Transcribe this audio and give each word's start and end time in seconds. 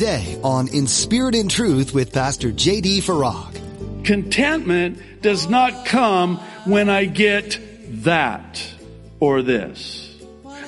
today 0.00 0.40
on 0.42 0.66
In 0.68 0.86
Spirit 0.86 1.34
and 1.34 1.50
Truth 1.50 1.92
with 1.92 2.10
Pastor 2.10 2.50
J.D. 2.52 3.02
Farag. 3.02 4.02
Contentment 4.02 5.20
does 5.20 5.46
not 5.46 5.84
come 5.84 6.38
when 6.64 6.88
I 6.88 7.04
get 7.04 7.58
that 8.02 8.66
or 9.18 9.42
this. 9.42 10.18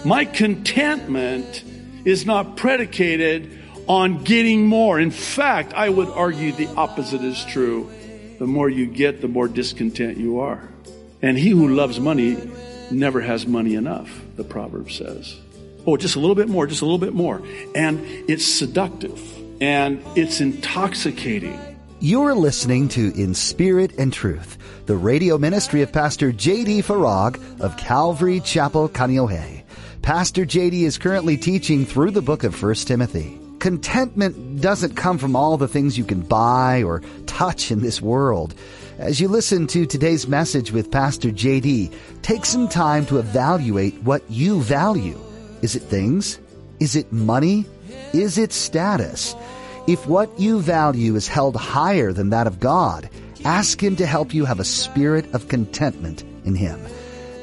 My 0.04 0.26
contentment 0.26 1.64
is 2.04 2.26
not 2.26 2.58
predicated 2.58 3.58
on 3.86 4.22
getting 4.22 4.66
more. 4.66 5.00
In 5.00 5.10
fact, 5.10 5.72
I 5.72 5.88
would 5.88 6.10
argue 6.10 6.52
the 6.52 6.68
opposite 6.74 7.22
is 7.22 7.42
true. 7.46 7.90
The 8.38 8.46
more 8.46 8.68
you 8.68 8.84
get, 8.84 9.22
the 9.22 9.28
more 9.28 9.48
discontent 9.48 10.18
you 10.18 10.40
are. 10.40 10.68
And 11.22 11.38
he 11.38 11.48
who 11.48 11.68
loves 11.68 11.98
money 11.98 12.36
never 12.90 13.22
has 13.22 13.46
money 13.46 13.76
enough, 13.76 14.10
the 14.36 14.44
proverb 14.44 14.90
says. 14.90 15.40
Oh, 15.86 15.96
just 15.96 16.16
a 16.16 16.20
little 16.20 16.36
bit 16.36 16.48
more, 16.48 16.66
just 16.66 16.82
a 16.82 16.84
little 16.84 16.98
bit 16.98 17.14
more. 17.14 17.42
And 17.74 18.00
it's 18.28 18.46
seductive 18.46 19.20
and 19.60 20.02
it's 20.16 20.40
intoxicating. 20.40 21.58
You're 22.00 22.34
listening 22.34 22.88
to 22.88 23.12
In 23.14 23.34
Spirit 23.34 23.92
and 23.98 24.12
Truth, 24.12 24.58
the 24.86 24.96
radio 24.96 25.38
ministry 25.38 25.82
of 25.82 25.92
Pastor 25.92 26.32
J.D. 26.32 26.82
Farag 26.82 27.60
of 27.60 27.76
Calvary 27.76 28.40
Chapel, 28.40 28.88
Kaneohe. 28.88 29.62
Pastor 30.02 30.44
J.D. 30.44 30.84
is 30.84 30.98
currently 30.98 31.36
teaching 31.36 31.86
through 31.86 32.10
the 32.10 32.22
book 32.22 32.42
of 32.42 32.60
1 32.60 32.74
Timothy. 32.74 33.38
Contentment 33.60 34.60
doesn't 34.60 34.96
come 34.96 35.16
from 35.16 35.36
all 35.36 35.56
the 35.56 35.68
things 35.68 35.96
you 35.96 36.04
can 36.04 36.22
buy 36.22 36.82
or 36.82 37.02
touch 37.26 37.70
in 37.70 37.80
this 37.80 38.02
world. 38.02 38.54
As 38.98 39.20
you 39.20 39.28
listen 39.28 39.68
to 39.68 39.86
today's 39.86 40.26
message 40.26 40.72
with 40.72 40.90
Pastor 40.90 41.30
JD, 41.30 41.94
take 42.22 42.44
some 42.44 42.66
time 42.66 43.06
to 43.06 43.18
evaluate 43.18 43.94
what 44.02 44.28
you 44.28 44.60
value. 44.60 45.18
Is 45.62 45.76
it 45.76 45.82
things? 45.82 46.38
Is 46.80 46.96
it 46.96 47.12
money? 47.12 47.64
Is 48.12 48.36
it 48.36 48.52
status? 48.52 49.34
If 49.86 50.06
what 50.06 50.38
you 50.38 50.60
value 50.60 51.14
is 51.14 51.28
held 51.28 51.56
higher 51.56 52.12
than 52.12 52.30
that 52.30 52.46
of 52.46 52.60
God, 52.60 53.08
ask 53.44 53.82
Him 53.82 53.96
to 53.96 54.06
help 54.06 54.34
you 54.34 54.44
have 54.44 54.60
a 54.60 54.64
spirit 54.64 55.32
of 55.34 55.48
contentment 55.48 56.24
in 56.44 56.54
Him. 56.56 56.80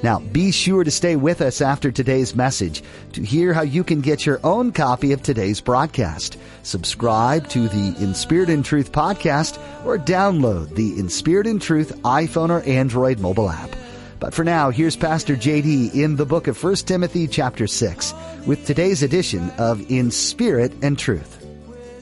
Now, 0.02 0.20
be 0.20 0.52
sure 0.52 0.86
to 0.86 0.92
stay 0.92 1.18
with 1.18 1.42
us 1.42 1.62
after 1.62 1.92
today's 1.92 2.36
message 2.36 2.84
to 3.14 3.24
hear 3.24 3.54
how 3.54 3.64
you 3.64 3.84
can 3.84 4.00
get 4.00 4.26
your 4.26 4.40
own 4.46 4.72
copy 4.72 5.12
of 5.12 5.22
today's 5.22 5.60
broadcast. 5.60 6.38
Subscribe 6.64 7.50
to 7.50 7.68
the 7.68 7.96
In 8.02 8.14
Spirit 8.14 8.50
and 8.50 8.64
Truth 8.64 8.94
podcast 8.94 9.60
or 9.86 9.98
download 9.98 10.76
the 10.76 10.98
In 10.98 11.10
Spirit 11.10 11.48
and 11.48 11.62
Truth 11.62 12.02
iPhone 12.04 12.50
or 12.50 12.62
Android 12.62 13.20
mobile 13.20 13.50
app. 13.50 13.76
But 14.20 14.34
for 14.34 14.44
now, 14.44 14.70
here's 14.70 14.98
Pastor 14.98 15.36
JD 15.38 15.96
in 15.96 16.18
the 16.18 16.26
book 16.26 16.48
of 16.48 16.62
1 16.62 16.76
Timothy 16.76 17.26
chapter 17.26 17.68
6 17.68 18.14
with 18.46 18.66
today's 18.66 19.02
edition 19.02 19.50
of 19.52 19.90
In 19.90 20.12
Spirit 20.12 20.74
and 20.82 21.00
Truth. 21.00 21.46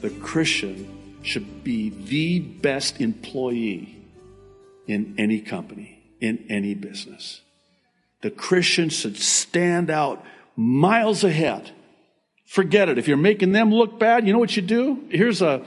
The 0.00 0.10
Christian 0.10 1.20
should 1.22 1.62
be 1.62 1.90
the 1.90 2.40
best 2.40 3.00
employee 3.00 3.96
in 4.88 5.14
any 5.16 5.40
company, 5.40 6.02
in 6.20 6.44
any 6.50 6.74
business. 6.74 7.40
The 8.22 8.32
Christian 8.32 8.88
should 8.88 9.16
stand 9.16 9.88
out 9.88 10.24
miles 10.56 11.22
ahead. 11.22 11.70
Forget 12.46 12.88
it. 12.88 12.98
If 12.98 13.06
you're 13.06 13.16
making 13.16 13.52
them 13.52 13.72
look 13.72 14.00
bad, 14.00 14.26
you 14.26 14.32
know 14.32 14.40
what 14.40 14.56
you 14.56 14.62
do? 14.62 15.04
Here's 15.08 15.40
a, 15.40 15.64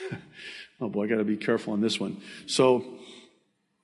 oh 0.80 0.88
boy, 0.88 1.04
I 1.04 1.08
gotta 1.08 1.24
be 1.24 1.36
careful 1.36 1.74
on 1.74 1.82
this 1.82 2.00
one. 2.00 2.22
So, 2.46 2.95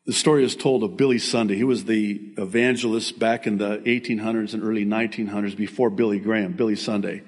the 0.05 0.13
story 0.13 0.45
is 0.45 0.57
told 0.57 0.83
of 0.83 0.97
Billy 0.97 1.19
Sunday. 1.19 1.57
He 1.57 1.65
was 1.65 1.85
the 1.85 2.21
evangelist 2.37 3.19
back 3.19 3.47
in 3.47 3.59
the 3.59 3.79
1800s 3.79 4.53
and 4.53 4.63
early 4.63 4.85
1900s 4.85 5.57
before 5.57 5.91
Billy 5.91 6.19
Graham, 6.19 6.53
Billy 6.55 6.77
Sunday. 6.77 7.23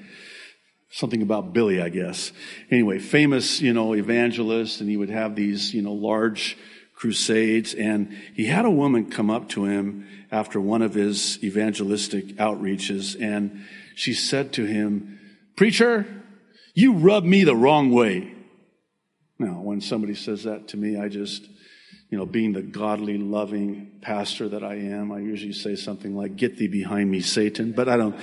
Something 0.91 1.23
about 1.23 1.53
Billy, 1.53 1.81
I 1.81 1.89
guess. 1.89 2.33
Anyway, 2.71 2.99
famous, 2.99 3.61
you 3.61 3.73
know, 3.73 3.95
evangelist, 3.95 4.81
and 4.81 4.89
he 4.89 4.97
would 4.97 5.11
have 5.11 5.35
these, 5.35 5.73
you 5.73 5.83
know, 5.83 5.93
large 5.93 6.57
crusades. 6.95 7.75
And 7.75 8.17
he 8.35 8.47
had 8.47 8.65
a 8.65 8.71
woman 8.71 9.11
come 9.11 9.31
up 9.31 9.49
to 9.51 9.65
him 9.65 10.07
after 10.31 10.61
one 10.61 10.83
of 10.83 10.95
his 10.95 11.43
evangelistic 11.45 12.37
outreaches, 12.37 13.21
and 13.21 13.65
she 13.95 14.13
said 14.13 14.53
to 14.55 14.65
him, 14.65 15.21
Preacher, 15.57 16.07
you 16.75 16.95
rub 16.95 17.25
me 17.25 17.45
the 17.45 17.55
wrong 17.55 17.93
way. 17.93 18.35
Now, 19.39 19.61
when 19.61 19.81
somebody 19.81 20.15
says 20.15 20.43
that 20.43 20.69
to 20.69 20.77
me, 20.77 20.99
I 20.99 21.09
just, 21.09 21.47
you 22.15 22.21
know, 22.21 22.27
being 22.27 22.53
the 22.53 22.63
godly, 22.63 23.19
loving 23.19 23.91
pastor 24.01 24.49
that 24.51 24.63
I 24.63 24.75
am, 24.77 25.11
I 25.11 25.19
usually 25.19 25.53
say 25.53 25.75
something 25.75 26.15
like, 26.15 26.37
Get 26.37 26.59
thee 26.59 26.69
behind 26.69 27.11
me, 27.11 27.21
Satan. 27.21 27.73
But 27.73 27.89
I 27.89 27.97
don't. 27.97 28.15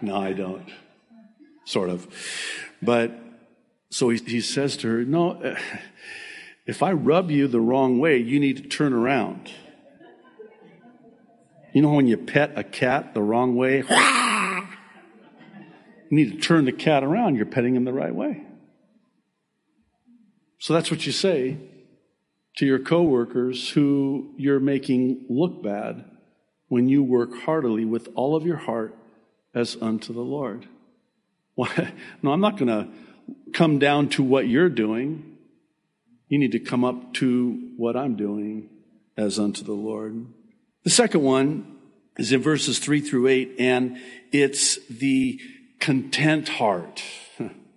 No, 0.00 0.14
I 0.14 0.34
don't. 0.34 0.70
Sort 1.64 1.90
of. 1.90 2.06
But 2.80 3.10
so 3.90 4.10
he, 4.10 4.18
he 4.18 4.40
says 4.40 4.76
to 4.76 4.88
her, 4.88 5.04
No, 5.04 5.32
eh, 5.40 5.58
if 6.64 6.80
I 6.80 6.92
rub 6.92 7.32
you 7.32 7.48
the 7.48 7.60
wrong 7.60 7.98
way, 7.98 8.18
you 8.18 8.38
need 8.38 8.58
to 8.58 8.68
turn 8.68 8.92
around. 8.92 9.50
You 11.72 11.82
know 11.82 11.90
when 11.90 12.06
you 12.06 12.18
pet 12.18 12.52
a 12.54 12.62
cat 12.62 13.14
the 13.14 13.22
wrong 13.22 13.56
way? 13.56 13.82
You 16.10 16.16
need 16.16 16.32
to 16.32 16.38
turn 16.38 16.64
the 16.64 16.72
cat 16.72 17.04
around. 17.04 17.36
You're 17.36 17.44
petting 17.44 17.76
him 17.76 17.84
the 17.84 17.92
right 17.92 18.14
way. 18.14 18.42
So 20.58 20.72
that's 20.72 20.90
what 20.90 21.04
you 21.04 21.12
say 21.12 21.58
to 22.58 22.66
your 22.66 22.80
coworkers 22.80 23.70
who 23.70 24.34
you're 24.36 24.58
making 24.58 25.24
look 25.28 25.62
bad 25.62 26.04
when 26.66 26.88
you 26.88 27.04
work 27.04 27.30
heartily 27.42 27.84
with 27.84 28.08
all 28.16 28.34
of 28.34 28.44
your 28.44 28.56
heart 28.56 28.96
as 29.54 29.76
unto 29.80 30.12
the 30.12 30.20
Lord. 30.20 30.66
No, 32.22 32.32
I'm 32.32 32.40
not 32.40 32.56
going 32.56 32.68
to 32.68 32.88
come 33.52 33.78
down 33.78 34.08
to 34.10 34.22
what 34.22 34.48
you're 34.48 34.68
doing. 34.68 35.36
You 36.28 36.38
need 36.38 36.52
to 36.52 36.60
come 36.60 36.84
up 36.84 37.14
to 37.14 37.72
what 37.76 37.96
I'm 37.96 38.16
doing 38.16 38.68
as 39.16 39.38
unto 39.38 39.64
the 39.64 39.72
Lord. 39.72 40.26
The 40.84 40.90
second 40.90 41.22
one 41.22 41.78
is 42.16 42.32
in 42.32 42.42
verses 42.42 42.78
three 42.80 43.00
through 43.00 43.28
eight, 43.28 43.54
and 43.58 43.98
it's 44.32 44.84
the 44.86 45.40
content 45.80 46.48
heart. 46.48 47.02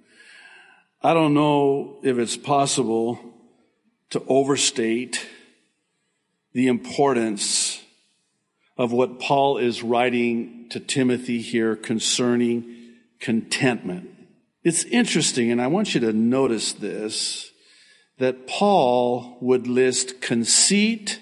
I 1.03 1.13
don't 1.13 1.33
know 1.33 1.99
if 2.03 2.17
it's 2.17 2.37
possible 2.37 3.19
to 4.11 4.23
overstate 4.27 5.27
the 6.53 6.67
importance 6.67 7.81
of 8.77 8.91
what 8.91 9.19
Paul 9.19 9.57
is 9.57 9.83
writing 9.83 10.67
to 10.69 10.79
Timothy 10.79 11.41
here 11.41 11.75
concerning 11.75 12.95
contentment. 13.19 14.09
It's 14.63 14.83
interesting, 14.85 15.51
and 15.51 15.61
I 15.61 15.67
want 15.67 15.93
you 15.93 16.01
to 16.01 16.13
notice 16.13 16.73
this, 16.73 17.51
that 18.19 18.47
Paul 18.47 19.37
would 19.41 19.67
list 19.67 20.21
conceit, 20.21 21.19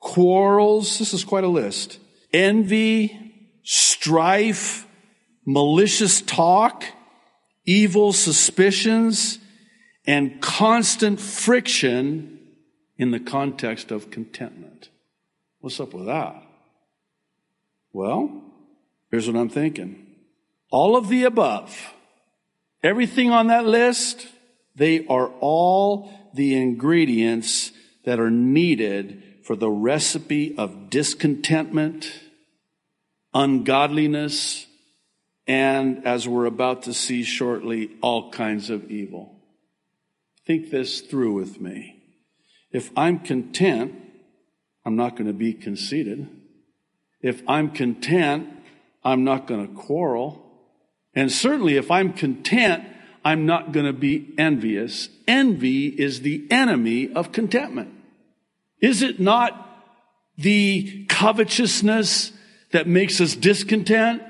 quarrels, 0.00 0.98
this 0.98 1.12
is 1.12 1.24
quite 1.24 1.44
a 1.44 1.48
list, 1.48 1.98
envy, 2.32 3.34
strife, 3.64 4.86
malicious 5.44 6.22
talk, 6.22 6.84
evil 7.66 8.12
suspicions, 8.12 9.38
and 10.08 10.40
constant 10.40 11.20
friction 11.20 12.40
in 12.96 13.10
the 13.10 13.20
context 13.20 13.90
of 13.90 14.10
contentment. 14.10 14.88
What's 15.60 15.78
up 15.80 15.92
with 15.92 16.06
that? 16.06 16.42
Well, 17.92 18.42
here's 19.10 19.26
what 19.26 19.36
I'm 19.36 19.50
thinking. 19.50 20.06
All 20.70 20.96
of 20.96 21.08
the 21.08 21.24
above, 21.24 21.92
everything 22.82 23.30
on 23.30 23.48
that 23.48 23.66
list, 23.66 24.26
they 24.74 25.06
are 25.08 25.28
all 25.40 26.10
the 26.32 26.56
ingredients 26.56 27.72
that 28.06 28.18
are 28.18 28.30
needed 28.30 29.22
for 29.44 29.56
the 29.56 29.70
recipe 29.70 30.56
of 30.56 30.88
discontentment, 30.88 32.10
ungodliness, 33.34 34.66
and 35.46 36.06
as 36.06 36.26
we're 36.26 36.46
about 36.46 36.84
to 36.84 36.94
see 36.94 37.22
shortly, 37.24 37.90
all 38.00 38.30
kinds 38.30 38.70
of 38.70 38.90
evil. 38.90 39.37
Think 40.48 40.70
this 40.70 41.02
through 41.02 41.34
with 41.34 41.60
me. 41.60 42.02
If 42.72 42.90
I'm 42.96 43.18
content, 43.18 43.94
I'm 44.86 44.96
not 44.96 45.10
going 45.10 45.26
to 45.26 45.34
be 45.34 45.52
conceited. 45.52 46.26
If 47.20 47.42
I'm 47.46 47.70
content, 47.70 48.48
I'm 49.04 49.24
not 49.24 49.46
going 49.46 49.68
to 49.68 49.74
quarrel. 49.74 50.42
And 51.14 51.30
certainly 51.30 51.76
if 51.76 51.90
I'm 51.90 52.14
content, 52.14 52.82
I'm 53.22 53.44
not 53.44 53.72
going 53.72 53.84
to 53.84 53.92
be 53.92 54.32
envious. 54.38 55.10
Envy 55.26 55.88
is 55.88 56.22
the 56.22 56.46
enemy 56.50 57.12
of 57.12 57.30
contentment. 57.30 57.92
Is 58.80 59.02
it 59.02 59.20
not 59.20 59.84
the 60.38 61.04
covetousness 61.10 62.32
that 62.72 62.86
makes 62.86 63.20
us 63.20 63.36
discontent? 63.36 64.22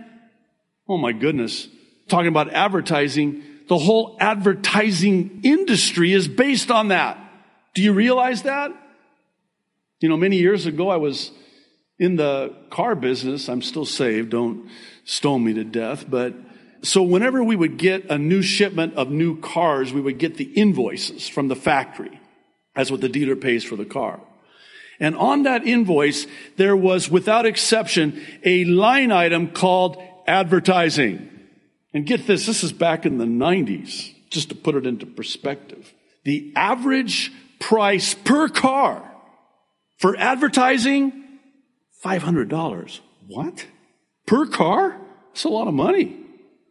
Oh 0.88 0.98
my 0.98 1.12
goodness. 1.12 1.68
Talking 2.08 2.26
about 2.26 2.52
advertising, 2.52 3.44
the 3.68 3.78
whole 3.78 4.16
advertising 4.18 5.40
industry 5.44 6.12
is 6.12 6.26
based 6.26 6.70
on 6.70 6.88
that. 6.88 7.18
Do 7.74 7.82
you 7.82 7.92
realize 7.92 8.42
that? 8.42 8.72
You 10.00 10.08
know, 10.08 10.16
many 10.16 10.36
years 10.36 10.66
ago, 10.66 10.88
I 10.88 10.96
was 10.96 11.30
in 11.98 12.16
the 12.16 12.54
car 12.70 12.94
business. 12.94 13.48
I'm 13.48 13.62
still 13.62 13.84
saved. 13.84 14.30
Don't 14.30 14.68
stone 15.04 15.44
me 15.44 15.54
to 15.54 15.64
death. 15.64 16.04
But 16.08 16.34
So 16.82 17.02
whenever 17.02 17.42
we 17.42 17.56
would 17.56 17.76
get 17.76 18.10
a 18.10 18.18
new 18.18 18.42
shipment 18.42 18.94
of 18.94 19.10
new 19.10 19.40
cars, 19.40 19.92
we 19.92 20.00
would 20.00 20.18
get 20.18 20.36
the 20.36 20.44
invoices 20.44 21.28
from 21.28 21.48
the 21.48 21.56
factory. 21.56 22.20
That's 22.74 22.90
what 22.90 23.00
the 23.00 23.08
dealer 23.08 23.34
pays 23.34 23.64
for 23.64 23.76
the 23.76 23.84
car. 23.84 24.20
And 25.00 25.16
on 25.16 25.42
that 25.44 25.66
invoice, 25.66 26.26
there 26.56 26.76
was, 26.76 27.10
without 27.10 27.46
exception, 27.46 28.24
a 28.44 28.64
line 28.64 29.12
item 29.12 29.48
called 29.50 30.02
advertising. 30.26 31.30
And 31.94 32.06
get 32.06 32.26
this, 32.26 32.46
this 32.46 32.62
is 32.62 32.72
back 32.72 33.06
in 33.06 33.18
the 33.18 33.24
90s, 33.24 34.12
just 34.30 34.50
to 34.50 34.54
put 34.54 34.74
it 34.74 34.86
into 34.86 35.06
perspective. 35.06 35.92
The 36.24 36.52
average 36.54 37.32
price 37.60 38.14
per 38.14 38.48
car 38.48 39.10
for 39.98 40.16
advertising, 40.16 41.24
$500. 42.04 43.00
What? 43.26 43.66
Per 44.26 44.46
car? 44.46 45.00
That's 45.32 45.44
a 45.44 45.48
lot 45.48 45.68
of 45.68 45.74
money. 45.74 46.16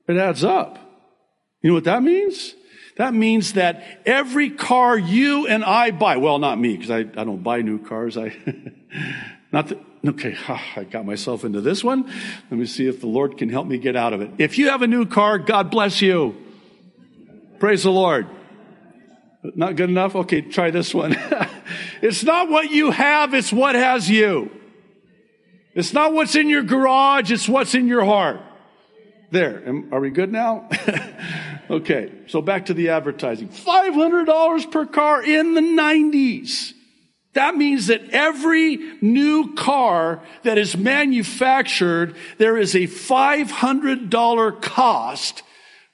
It 0.08 0.18
adds 0.18 0.44
up. 0.44 0.80
You 1.62 1.72
know 1.72 1.74
what 1.74 1.84
that 1.86 2.04
means? 2.04 2.54
That 2.98 3.14
means 3.14 3.54
that 3.54 3.84
every 4.06 4.50
car 4.50 4.98
you 4.98 5.48
and 5.48 5.64
I 5.64 5.92
buy, 5.92 6.18
well, 6.18 6.40
not 6.40 6.60
me, 6.60 6.76
because 6.76 6.90
I, 6.90 7.00
I 7.00 7.24
don't 7.24 7.44
buy 7.44 7.62
new 7.62 7.78
cars. 7.78 8.18
I, 8.18 8.36
not 9.52 9.68
that, 9.68 9.80
okay, 10.06 10.38
I 10.76 10.84
got 10.84 11.06
myself 11.06 11.44
into 11.44 11.62
this 11.62 11.84
one. 11.84 12.06
Let 12.06 12.60
me 12.60 12.66
see 12.66 12.88
if 12.88 13.02
the 13.02 13.08
Lord 13.08 13.38
can 13.38 13.50
help 13.50 13.68
me 13.68 13.78
get 13.78 13.96
out 13.96 14.14
of 14.14 14.22
it. 14.22 14.32
If 14.38 14.58
you 14.58 14.70
have 14.70 14.82
a 14.82 14.88
new 14.88 15.06
car, 15.06 15.40
God 15.40 15.72
bless 15.72 16.02
you. 16.02 16.36
Praise 17.60 17.84
the 17.84 17.92
Lord. 17.92 18.28
Not 19.44 19.76
good 19.76 19.90
enough? 19.90 20.16
Okay, 20.16 20.42
try 20.42 20.72
this 20.72 20.94
one. 20.94 21.16
it's 22.02 22.24
not 22.24 22.50
what 22.50 22.72
you 22.72 22.92
have, 22.92 23.34
it's 23.34 23.52
what 23.52 23.76
has 23.76 24.10
you. 24.10 24.52
It's 25.74 25.94
not 25.94 26.14
what's 26.14 26.36
in 26.36 26.50
your 26.50 26.64
garage, 26.64 27.32
it's 27.32 27.48
what's 27.48 27.76
in 27.76 27.88
your 27.88 28.04
heart. 28.04 28.42
There. 29.30 29.84
Are 29.92 30.00
we 30.00 30.10
good 30.10 30.32
now? 30.32 30.70
okay. 31.70 32.12
So 32.28 32.42
back 32.42 32.68
to 32.68 32.74
the 32.74 32.90
advertising. 32.90 33.50
$500 33.50 34.72
per 34.72 34.86
car 34.86 35.22
in 35.22 35.54
the 35.54 35.62
90s. 35.62 36.74
That 37.38 37.56
means 37.56 37.86
that 37.86 38.10
every 38.10 38.78
new 39.00 39.54
car 39.54 40.24
that 40.42 40.58
is 40.58 40.76
manufactured, 40.76 42.16
there 42.40 42.58
is 42.58 42.74
a 42.74 42.88
$500 42.88 44.62
cost 44.64 45.44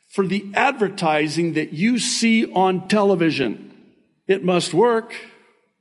for 0.08 0.26
the 0.26 0.50
advertising 0.54 1.52
that 1.56 1.74
you 1.74 2.00
see 2.00 2.50
on 2.50 2.88
television. 2.88 3.76
It 4.26 4.46
must 4.46 4.74
work 4.74 5.16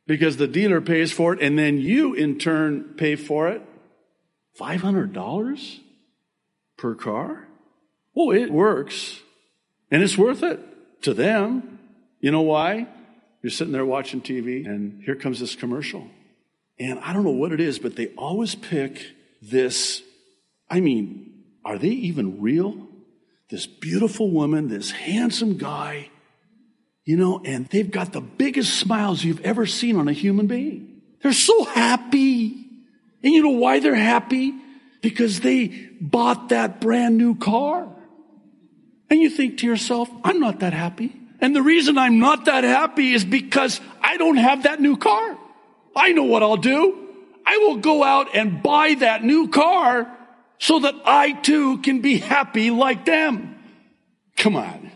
because 0.09 0.37
the 0.37 0.49
dealer 0.49 0.81
pays 0.81 1.13
for 1.13 1.33
it 1.33 1.41
and 1.41 1.57
then 1.57 1.79
you 1.79 2.13
in 2.13 2.41
turn 2.41 2.95
pay 2.97 3.15
for 3.15 3.47
it. 3.47 3.63
$500 4.59 5.79
per 6.77 6.97
car? 6.97 7.47
Oh, 8.17 8.33
it 8.33 8.51
works. 8.51 9.21
And 9.93 10.03
it's 10.03 10.19
worth 10.19 10.43
it 10.43 10.59
to 11.03 11.15
them. 11.15 11.79
You 12.19 12.33
know 12.33 12.43
why? 12.43 12.89
You're 13.43 13.51
sitting 13.51 13.73
there 13.73 13.85
watching 13.85 14.21
TV 14.21 14.67
and 14.67 15.03
here 15.05 15.17
comes 15.17 15.41
this 15.41 15.55
commercial. 15.55 16.07
And 16.79 16.99
I 17.01 17.13
don't 17.13 17.25
know 17.25 17.31
what 17.31 17.53
it 17.53 17.61
is, 17.61 17.79
but 17.79 17.97
they 17.97 18.09
always 18.17 18.55
pick 18.55 19.05
this. 19.41 20.03
I 20.71 20.81
mean, 20.81 21.45
are 21.65 21.79
they 21.79 21.89
even 21.89 22.41
real? 22.41 22.89
This 23.51 23.67
beautiful 23.67 24.31
woman, 24.31 24.69
this 24.69 24.91
handsome 24.93 25.59
guy, 25.59 26.11
you 27.05 27.17
know, 27.17 27.43
and 27.45 27.67
they've 27.67 27.91
got 27.91 28.13
the 28.13 28.21
biggest 28.21 28.79
smiles 28.79 29.25
you've 29.25 29.41
ever 29.41 29.67
seen 29.67 29.97
on 29.97 30.09
a 30.09 30.13
human 30.13 30.47
being. 30.47 31.03
They're 31.23 31.33
so 31.33 31.65
happy. 31.65 32.67
And 33.23 33.33
you 33.33 33.43
know 33.43 33.51
why 33.51 33.81
they're 33.81 33.95
happy? 33.95 34.55
Because 35.01 35.41
they 35.41 35.69
bought 36.01 36.51
that 36.51 36.81
brand 36.81 37.19
new 37.19 37.35
car. 37.35 37.89
And 39.11 39.21
you 39.21 39.29
think 39.29 39.59
to 39.59 39.67
yourself, 39.67 40.09
I'm 40.25 40.41
not 40.41 40.61
that 40.61 40.73
happy. 40.73 41.15
And 41.43 41.57
the 41.57 41.63
reason 41.63 41.99
I'm 41.99 42.21
not 42.21 42.45
that 42.45 42.63
happy 42.63 43.13
is 43.13 43.25
because 43.25 43.81
I 44.01 44.17
don't 44.17 44.37
have 44.37 44.63
that 44.63 44.81
new 44.81 44.97
car. 44.97 45.37
I 45.95 46.13
know 46.13 46.23
what 46.23 46.45
I'll 46.45 46.57
do. 46.57 47.09
I 47.45 47.59
will 47.59 47.79
go 47.79 48.05
out 48.05 48.29
and 48.33 48.63
buy 48.63 48.95
that 49.01 49.25
new 49.25 49.49
car 49.49 50.07
so 50.59 50.79
that 50.79 50.95
I 51.05 51.33
too 51.33 51.79
can 51.79 52.01
be 52.01 52.19
happy 52.19 52.71
like 52.71 53.05
them. 53.05 53.57
Come 54.37 54.55
on. 54.55 54.93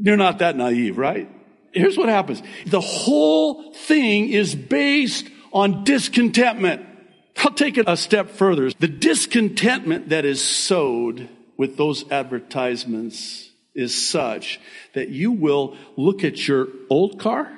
You're 0.00 0.16
not 0.16 0.38
that 0.38 0.56
naive, 0.56 0.96
right? 0.96 1.28
Here's 1.72 1.98
what 1.98 2.08
happens. 2.08 2.40
The 2.66 2.80
whole 2.80 3.74
thing 3.74 4.28
is 4.28 4.54
based 4.54 5.28
on 5.52 5.82
discontentment. 5.82 6.86
I'll 7.38 7.50
take 7.50 7.78
it 7.78 7.88
a 7.88 7.96
step 7.96 8.30
further. 8.30 8.70
The 8.70 8.88
discontentment 8.88 10.10
that 10.10 10.24
is 10.24 10.42
sowed 10.42 11.28
with 11.56 11.76
those 11.76 12.08
advertisements 12.12 13.49
is 13.80 14.08
such 14.10 14.60
that 14.92 15.08
you 15.08 15.32
will 15.32 15.76
look 15.96 16.24
at 16.24 16.46
your 16.46 16.68
old 16.88 17.18
car 17.18 17.50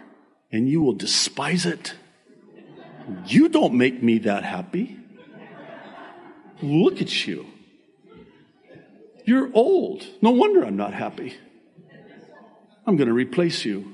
and 0.51 0.69
you 0.69 0.81
will 0.81 0.93
despise 0.93 1.67
it. 1.67 1.95
You 3.27 3.49
don't 3.49 3.75
make 3.75 4.03
me 4.03 4.19
that 4.19 4.45
happy. 4.45 4.97
Look 6.63 7.03
at 7.03 7.27
you. 7.27 7.47
You're 9.25 9.51
old. 9.53 10.07
No 10.21 10.31
wonder 10.31 10.65
I'm 10.65 10.77
not 10.77 10.95
happy. 10.95 11.35
I'm 12.87 12.97
going 12.97 13.09
to 13.09 13.15
replace 13.15 13.65
you. 13.65 13.93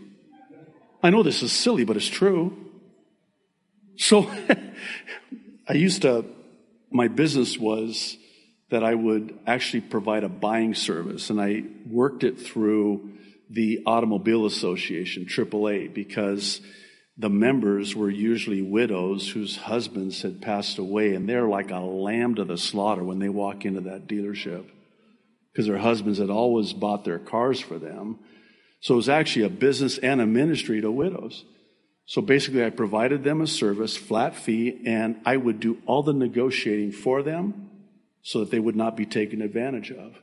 I 1.03 1.11
know 1.11 1.23
this 1.23 1.43
is 1.43 1.53
silly, 1.53 1.85
but 1.85 1.97
it's 1.97 2.07
true. 2.07 2.57
So 3.97 4.31
I 5.69 5.75
used 5.75 6.03
to, 6.03 6.25
my 6.91 7.09
business 7.09 7.59
was 7.59 8.17
that 8.71 8.85
I 8.85 8.95
would 8.95 9.39
actually 9.47 9.81
provide 9.81 10.25
a 10.25 10.29
buying 10.29 10.75
service, 10.75 11.31
and 11.31 11.41
I 11.41 11.65
worked 11.87 12.23
it 12.23 12.39
through 12.39 13.13
the 13.51 13.83
Automobile 13.87 14.45
Association, 14.45 15.25
AAA, 15.25 15.95
because 15.95 16.61
the 17.17 17.31
members 17.31 17.97
were 17.97 18.11
usually 18.11 18.63
widows 18.63 19.31
whose 19.31 19.57
husbands 19.57 20.23
had 20.23 20.43
passed 20.43 20.79
away, 20.79 21.15
and 21.15 21.29
they're 21.29 21.49
like 21.49 21.71
a 21.71 21.79
lamb 21.79 22.35
to 22.35 22.45
the 22.45 22.59
slaughter 22.59 23.03
when 23.03 23.19
they 23.19 23.29
walk 23.29 23.65
into 23.65 23.81
that 23.83 24.07
dealership 24.07 24.67
because 25.53 25.67
their 25.67 25.79
husbands 25.79 26.19
had 26.19 26.31
always 26.31 26.73
bought 26.73 27.05
their 27.05 27.19
cars 27.19 27.59
for 27.59 27.79
them. 27.79 28.19
So 28.81 28.95
it 28.95 28.99
was 28.99 29.09
actually 29.09 29.47
a 29.47 29.51
business 29.51 29.99
and 29.99 30.21
a 30.21 30.27
ministry 30.27 30.81
to 30.81 30.91
widows. 30.93 31.45
So 32.05 32.23
basically, 32.23 32.65
I 32.65 32.71
provided 32.71 33.25
them 33.25 33.41
a 33.41 33.47
service, 33.47 33.97
flat 33.97 34.37
fee, 34.37 34.81
and 34.87 35.17
I 35.27 35.37
would 35.37 35.59
do 35.59 35.79
all 35.85 36.05
the 36.05 36.13
negotiating 36.13 36.93
for 36.93 37.25
them 37.25 37.68
so 38.23 38.41
that 38.41 38.51
they 38.51 38.61
would 38.61 38.77
not 38.77 38.97
be 38.97 39.07
taken 39.07 39.43
advantage 39.43 39.91
of. 39.91 40.15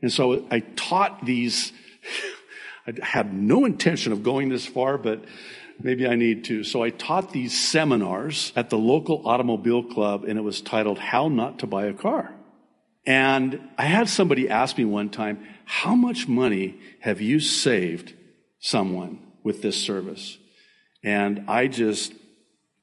And 0.00 0.12
so 0.12 0.46
I 0.50 0.60
taught 0.60 1.24
these, 1.24 1.72
I 2.86 2.92
had 3.02 3.32
no 3.32 3.64
intention 3.64 4.12
of 4.12 4.22
going 4.22 4.48
this 4.48 4.66
far, 4.66 4.98
but 4.98 5.24
maybe 5.82 6.06
I 6.06 6.14
need 6.14 6.44
to. 6.44 6.64
So 6.64 6.82
I 6.82 6.90
taught 6.90 7.32
these 7.32 7.58
seminars 7.58 8.52
at 8.56 8.70
the 8.70 8.78
local 8.78 9.26
automobile 9.26 9.82
club, 9.82 10.24
and 10.24 10.38
it 10.38 10.42
was 10.42 10.60
titled 10.60 10.98
How 10.98 11.28
Not 11.28 11.60
to 11.60 11.66
Buy 11.66 11.86
a 11.86 11.92
Car. 11.92 12.34
And 13.06 13.60
I 13.78 13.86
had 13.86 14.08
somebody 14.08 14.48
ask 14.48 14.76
me 14.76 14.84
one 14.84 15.08
time, 15.08 15.46
How 15.64 15.94
much 15.94 16.28
money 16.28 16.78
have 17.00 17.20
you 17.20 17.40
saved 17.40 18.14
someone 18.60 19.20
with 19.42 19.62
this 19.62 19.76
service? 19.82 20.36
And 21.02 21.44
I 21.48 21.68
just, 21.68 22.12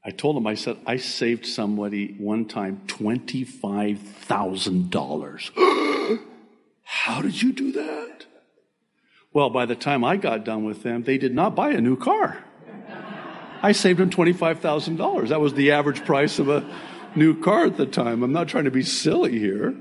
I 0.06 0.12
told 0.12 0.38
him, 0.38 0.46
I 0.46 0.54
said, 0.54 0.78
I 0.86 0.98
saved 0.98 1.48
somebody 1.48 2.16
one 2.20 2.46
time 2.46 2.84
$25,000. 2.88 5.50
How 6.84 7.22
did 7.22 7.42
you 7.42 7.52
do 7.52 7.72
that? 7.72 8.28
Well, 9.34 9.50
by 9.50 9.66
the 9.66 9.76
time 9.76 10.04
I 10.04 10.18
got 10.18 10.46
done 10.46 10.64
with 10.64 10.84
them, 10.84 11.02
they 11.04 11.18
did 11.18 11.34
not 11.34 11.56
buy 11.56 11.72
a 11.72 11.82
new 11.82 11.98
car. 11.98 12.38
I 13.64 13.72
saved 13.72 13.98
them 14.00 14.12
$25,000. 14.12 15.30
That 15.30 15.42
was 15.42 15.56
the 15.56 15.72
average 15.72 16.06
price 16.06 16.38
of 16.38 16.50
a 16.50 16.72
new 17.16 17.42
car 17.42 17.66
at 17.66 17.78
the 17.78 17.88
time. 17.88 18.22
I'm 18.22 18.32
not 18.32 18.48
trying 18.48 18.66
to 18.66 18.72
be 18.72 18.84
silly 18.84 19.40
here. 19.40 19.74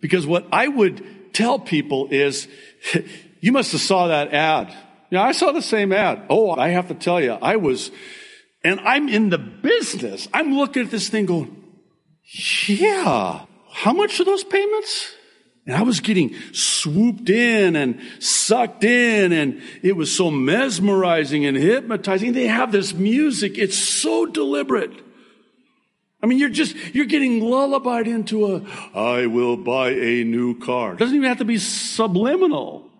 Because 0.00 0.26
what 0.26 0.46
I 0.52 0.68
would 0.68 1.32
tell 1.32 1.58
people 1.58 2.08
is, 2.10 2.46
you 3.40 3.52
must 3.52 3.72
have 3.72 3.80
saw 3.80 4.08
that 4.08 4.34
ad 4.34 4.76
yeah, 5.10 5.22
I 5.22 5.32
saw 5.32 5.52
the 5.52 5.62
same 5.62 5.92
ad. 5.92 6.26
Oh, 6.28 6.50
I 6.50 6.68
have 6.68 6.88
to 6.88 6.94
tell 6.94 7.20
you, 7.20 7.32
I 7.32 7.56
was, 7.56 7.90
and 8.66 8.80
I'm 8.80 9.08
in 9.08 9.30
the 9.30 9.38
business. 9.38 10.26
I'm 10.34 10.54
looking 10.54 10.82
at 10.82 10.90
this 10.90 11.08
thing 11.08 11.24
going, 11.24 11.62
yeah, 12.66 13.44
how 13.70 13.92
much 13.92 14.18
are 14.18 14.24
those 14.24 14.42
payments? 14.42 15.14
And 15.66 15.76
I 15.76 15.82
was 15.82 16.00
getting 16.00 16.34
swooped 16.50 17.30
in 17.30 17.76
and 17.76 18.00
sucked 18.18 18.82
in 18.82 19.30
and 19.30 19.62
it 19.82 19.94
was 19.94 20.10
so 20.14 20.32
mesmerizing 20.32 21.46
and 21.46 21.56
hypnotizing. 21.56 22.32
They 22.32 22.48
have 22.48 22.72
this 22.72 22.92
music. 22.92 23.56
It's 23.56 23.78
so 23.78 24.26
deliberate. 24.26 24.92
I 26.20 26.26
mean, 26.26 26.38
you're 26.38 26.48
just, 26.48 26.74
you're 26.92 27.04
getting 27.04 27.40
lullabied 27.40 28.08
into 28.08 28.52
a, 28.52 28.62
I 28.98 29.26
will 29.26 29.56
buy 29.56 29.90
a 29.90 30.24
new 30.24 30.58
car. 30.58 30.94
It 30.94 30.98
doesn't 30.98 31.14
even 31.14 31.28
have 31.28 31.38
to 31.38 31.44
be 31.44 31.58
subliminal. 31.58 32.90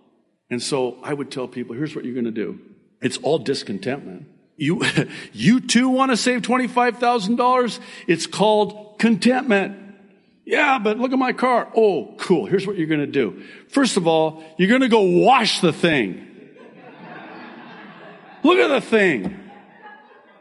And 0.49 0.63
so 0.63 0.99
I 1.03 1.13
would 1.13 1.33
tell 1.33 1.49
people, 1.49 1.75
here's 1.75 1.97
what 1.97 2.05
you're 2.05 2.15
going 2.15 2.25
to 2.27 2.31
do. 2.31 2.61
It's 3.03 3.17
all 3.19 3.39
discontentment. 3.39 4.29
You, 4.57 4.83
you 5.33 5.61
too 5.61 5.89
want 5.89 6.11
to 6.11 6.17
save 6.17 6.43
$25,000? 6.43 7.81
It's 8.07 8.27
called 8.27 8.99
contentment. 8.99 9.83
Yeah, 10.45 10.79
but 10.79 10.99
look 10.99 11.13
at 11.13 11.19
my 11.19 11.33
car. 11.33 11.71
Oh, 11.77 12.15
cool. 12.19 12.47
Here's 12.47 12.67
what 12.67 12.77
you're 12.77 12.87
going 12.87 13.01
to 13.01 13.07
do. 13.07 13.43
First 13.69 13.97
of 13.97 14.07
all, 14.07 14.45
you're 14.57 14.69
going 14.69 14.83
to 14.83 14.89
go 14.89 15.03
wash 15.03 15.61
the 15.61 15.73
thing. 15.73 16.23
look 18.45 18.59
at 18.59 18.69
the 18.69 18.81
thing. 18.81 19.41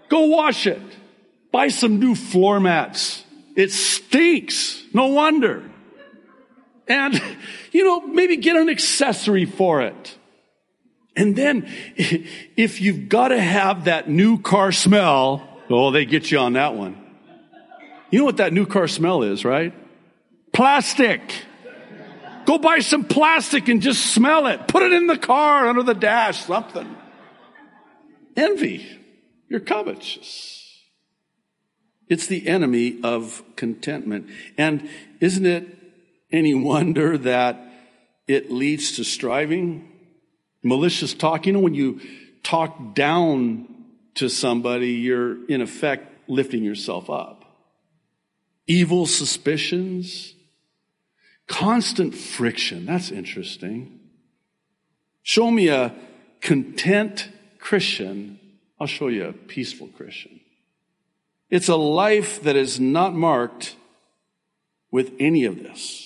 Go 0.10 0.28
wash 0.28 0.68
it. 0.68 0.82
Buy 1.52 1.70
some 1.70 2.00
new 2.00 2.14
floor 2.14 2.60
mats. 2.60 3.24
It 3.56 3.72
stinks. 3.72 4.84
No 4.94 5.08
wonder. 5.08 5.64
And, 6.88 7.20
you 7.72 7.84
know, 7.84 8.02
maybe 8.02 8.38
get 8.38 8.56
an 8.56 8.70
accessory 8.70 9.46
for 9.46 9.82
it. 9.82 10.18
And 11.16 11.36
then 11.36 11.72
if 11.98 12.82
you've 12.82 13.08
got 13.08 13.30
to 13.30 13.40
have 13.40 13.86
that 13.86 14.10
new 14.10 14.40
car 14.42 14.72
smell, 14.72 15.48
oh, 15.70 15.92
they 15.92 16.06
get 16.06 16.30
you 16.32 16.40
on 16.40 16.54
that 16.54 16.76
one. 16.76 17.02
You 18.12 18.20
know 18.20 18.26
what 18.26 18.38
that 18.38 18.54
new 18.54 18.66
car 18.66 18.88
smell 18.88 19.24
is, 19.24 19.46
right? 19.46 19.74
Plastic. 20.54 21.22
Go 22.46 22.58
buy 22.58 22.80
some 22.80 23.06
plastic 23.06 23.68
and 23.70 23.82
just 23.82 24.14
smell 24.14 24.48
it. 24.48 24.68
Put 24.68 24.84
it 24.84 24.94
in 24.94 25.08
the 25.08 25.18
car, 25.18 25.68
under 25.68 25.84
the 25.84 25.96
dash, 25.96 26.46
something. 26.46 26.96
Envy. 28.36 28.86
You're 29.50 29.62
covetous. 29.62 30.84
It's 32.08 32.28
the 32.28 32.48
enemy 32.48 33.00
of 33.04 33.42
contentment. 33.56 34.30
And 34.58 34.88
isn't 35.20 35.46
it 35.46 35.78
any 36.32 36.54
wonder 36.54 37.18
that 37.18 37.60
it 38.28 38.52
leads 38.52 38.96
to 38.98 39.04
striving? 39.04 39.92
Malicious 40.66 41.14
talk. 41.14 41.46
You 41.46 41.54
know, 41.54 41.60
when 41.60 41.76
you 41.76 42.02
talk 42.42 42.96
down 42.96 43.68
to 44.16 44.30
somebody, 44.30 44.94
you're 44.94 45.46
in 45.46 45.62
effect 45.62 46.28
lifting 46.28 46.64
yourself 46.64 47.08
up. 47.10 47.46
Evil 48.66 49.06
suspicions, 49.06 50.34
constant 51.48 52.16
friction. 52.16 52.88
That's 52.88 53.12
interesting. 53.12 54.00
Show 55.22 55.52
me 55.52 55.68
a 55.68 55.94
content 56.42 57.30
Christian. 57.60 58.40
I'll 58.80 58.88
show 58.88 59.08
you 59.08 59.26
a 59.26 59.34
peaceful 59.34 59.88
Christian. 59.90 60.40
It's 61.52 61.70
a 61.70 61.76
life 61.76 62.42
that 62.42 62.56
is 62.56 62.80
not 62.80 63.14
marked 63.14 63.76
with 64.90 65.14
any 65.20 65.46
of 65.46 65.62
this. 65.62 66.05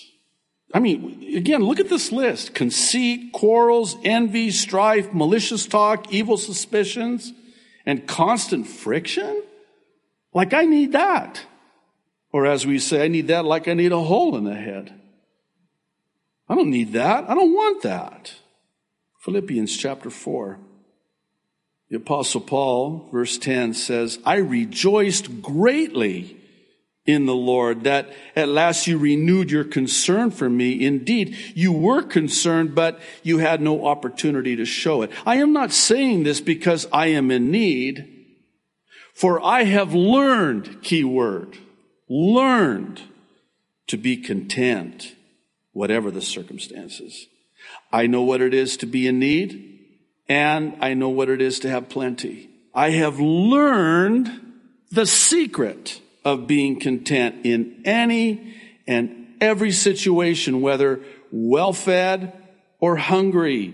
I 0.74 0.80
mean, 0.80 1.36
again, 1.36 1.64
look 1.64 1.80
at 1.80 1.90
this 1.90 2.12
list. 2.12 2.54
Conceit, 2.54 3.32
quarrels, 3.34 3.96
envy, 4.04 4.52
strife, 4.52 5.12
malicious 5.14 5.66
talk, 5.66 6.14
evil 6.14 6.38
suspicions, 6.38 7.34
and 7.86 8.08
constant 8.08 8.68
friction? 8.68 9.44
Like 10.34 10.54
I 10.54 10.66
need 10.66 10.92
that. 10.92 11.42
Or 12.32 12.46
as 12.46 12.68
we 12.68 12.78
say, 12.78 13.04
I 13.04 13.08
need 13.08 13.28
that 13.28 13.46
like 13.46 13.68
I 13.68 13.74
need 13.74 13.92
a 13.92 14.00
hole 14.00 14.38
in 14.38 14.44
the 14.44 14.54
head. 14.54 14.94
I 16.48 16.56
don't 16.56 16.70
need 16.70 16.94
that. 16.94 17.30
I 17.30 17.34
don't 17.34 17.54
want 17.54 17.82
that. 17.84 18.34
Philippians 19.22 19.76
chapter 19.76 20.10
4. 20.10 20.60
The 21.90 21.98
apostle 21.98 22.42
Paul, 22.42 23.10
verse 23.12 23.40
10 23.40 23.74
says, 23.74 24.20
I 24.24 24.36
rejoiced 24.36 25.42
greatly 25.42 26.39
in 27.06 27.26
the 27.26 27.36
Lord 27.36 27.84
that 27.86 28.10
at 28.36 28.50
last 28.50 28.86
you 28.86 28.98
renewed 28.98 29.50
your 29.50 29.64
concern 29.64 30.32
for 30.32 30.50
me. 30.50 30.86
Indeed, 30.86 31.36
you 31.56 31.72
were 31.72 32.04
concerned, 32.04 32.76
but 32.76 33.00
you 33.24 33.40
had 33.40 33.62
no 33.62 33.88
opportunity 33.88 34.56
to 34.56 34.66
show 34.66 35.02
it. 35.02 35.12
I 35.26 35.38
am 35.38 35.54
not 35.54 35.72
saying 35.72 36.24
this 36.24 36.40
because 36.42 36.88
I 36.92 37.08
am 37.08 37.32
in 37.32 37.50
need, 37.50 38.28
for 39.14 39.44
I 39.44 39.64
have 39.64 39.94
learned, 39.94 40.84
key 40.84 41.04
word, 41.04 41.58
learned 42.08 43.02
to 43.88 43.98
be 43.98 44.18
content, 44.18 45.16
whatever 45.74 46.12
the 46.12 46.22
circumstances. 46.22 47.28
I 47.92 48.08
know 48.08 48.22
what 48.22 48.42
it 48.42 48.54
is 48.54 48.78
to 48.78 48.86
be 48.86 49.08
in 49.08 49.20
need 49.20 49.70
and 50.28 50.78
I 50.80 50.94
know 50.94 51.10
what 51.10 51.30
it 51.30 51.42
is 51.42 51.60
to 51.62 51.70
have 51.70 51.90
plenty. 51.90 52.50
I 52.74 52.92
have 52.92 53.20
learned 53.20 54.30
the 54.92 55.08
secret 55.08 56.00
of 56.26 56.48
being 56.48 56.80
content 56.80 57.46
in 57.46 57.82
any 57.86 58.56
and 58.88 59.36
every 59.42 59.72
situation, 59.72 60.62
whether 60.62 61.00
well 61.32 61.74
fed 61.74 62.34
or 62.80 62.98
hungry, 62.98 63.74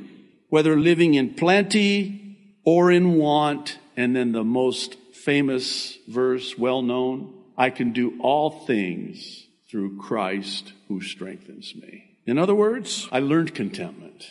whether 0.49 0.79
living 0.79 1.13
in 1.13 1.33
plenty 1.33 2.37
or 2.63 2.91
in 2.91 3.15
want. 3.15 3.77
And 3.97 4.15
then 4.15 4.31
the 4.31 4.43
most 4.43 4.95
famous 5.13 5.97
verse, 6.07 6.57
well 6.57 6.81
known, 6.81 7.33
I 7.57 7.69
can 7.69 7.93
do 7.93 8.19
all 8.19 8.65
things 8.65 9.45
through 9.69 9.97
Christ 9.97 10.73
who 10.87 11.01
strengthens 11.01 11.73
me. 11.75 12.19
In 12.25 12.37
other 12.37 12.55
words, 12.55 13.07
I 13.11 13.19
learned 13.19 13.55
contentment 13.55 14.25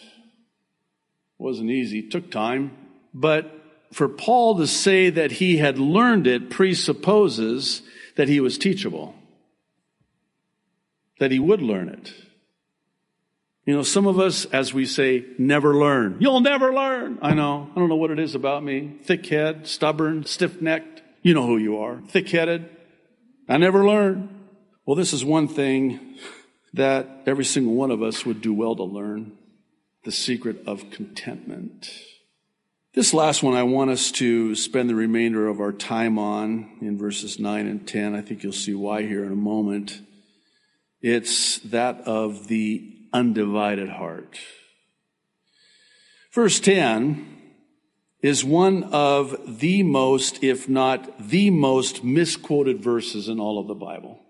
wasn't 1.38 1.70
easy, 1.70 2.02
took 2.02 2.30
time. 2.30 2.72
But 3.12 3.52
for 3.92 4.08
Paul 4.08 4.56
to 4.58 4.66
say 4.66 5.10
that 5.10 5.32
he 5.32 5.58
had 5.58 5.78
learned 5.78 6.26
it 6.26 6.50
presupposes 6.50 7.82
that 8.16 8.28
he 8.28 8.40
was 8.40 8.58
teachable, 8.58 9.14
that 11.18 11.30
he 11.30 11.38
would 11.38 11.62
learn 11.62 11.88
it. 11.88 12.12
You 13.66 13.74
know, 13.74 13.82
some 13.82 14.06
of 14.06 14.18
us, 14.18 14.44
as 14.46 14.74
we 14.74 14.84
say, 14.84 15.24
never 15.38 15.74
learn. 15.74 16.18
You'll 16.20 16.40
never 16.40 16.72
learn. 16.74 17.18
I 17.22 17.32
know. 17.32 17.70
I 17.74 17.78
don't 17.78 17.88
know 17.88 17.96
what 17.96 18.10
it 18.10 18.18
is 18.18 18.34
about 18.34 18.62
me. 18.62 18.98
Thick 19.04 19.24
head, 19.26 19.66
stubborn, 19.66 20.26
stiff 20.26 20.60
necked. 20.60 21.02
You 21.22 21.32
know 21.32 21.46
who 21.46 21.56
you 21.56 21.78
are. 21.78 22.02
Thick 22.08 22.28
headed. 22.28 22.68
I 23.48 23.56
never 23.56 23.86
learn. 23.86 24.28
Well, 24.84 24.96
this 24.96 25.14
is 25.14 25.24
one 25.24 25.48
thing 25.48 26.16
that 26.74 27.22
every 27.24 27.46
single 27.46 27.74
one 27.74 27.90
of 27.90 28.02
us 28.02 28.26
would 28.26 28.42
do 28.42 28.52
well 28.52 28.76
to 28.76 28.84
learn 28.84 29.32
the 30.04 30.12
secret 30.12 30.62
of 30.66 30.90
contentment. 30.90 31.90
This 32.94 33.12
last 33.12 33.42
one 33.42 33.54
I 33.54 33.64
want 33.64 33.90
us 33.90 34.12
to 34.12 34.54
spend 34.54 34.88
the 34.88 34.94
remainder 34.94 35.48
of 35.48 35.58
our 35.58 35.72
time 35.72 36.16
on 36.16 36.78
in 36.80 36.96
verses 36.96 37.40
9 37.40 37.66
and 37.66 37.84
10. 37.84 38.14
I 38.14 38.20
think 38.20 38.44
you'll 38.44 38.52
see 38.52 38.72
why 38.72 39.02
here 39.02 39.24
in 39.24 39.32
a 39.32 39.36
moment. 39.36 40.00
It's 41.02 41.58
that 41.58 42.02
of 42.02 42.46
the 42.46 42.88
undivided 43.12 43.88
heart. 43.88 44.38
Verse 46.30 46.60
10 46.60 47.26
is 48.22 48.44
one 48.44 48.84
of 48.84 49.58
the 49.58 49.82
most, 49.82 50.44
if 50.44 50.68
not 50.68 51.18
the 51.18 51.50
most 51.50 52.04
misquoted 52.04 52.80
verses 52.80 53.26
in 53.26 53.40
all 53.40 53.58
of 53.58 53.66
the 53.66 53.74
Bible. 53.74 54.20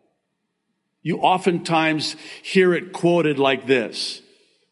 You 1.03 1.19
oftentimes 1.19 2.17
hear 2.43 2.73
it 2.73 2.95
quoted 2.95 3.39
like 3.39 3.67
this. 3.67 4.23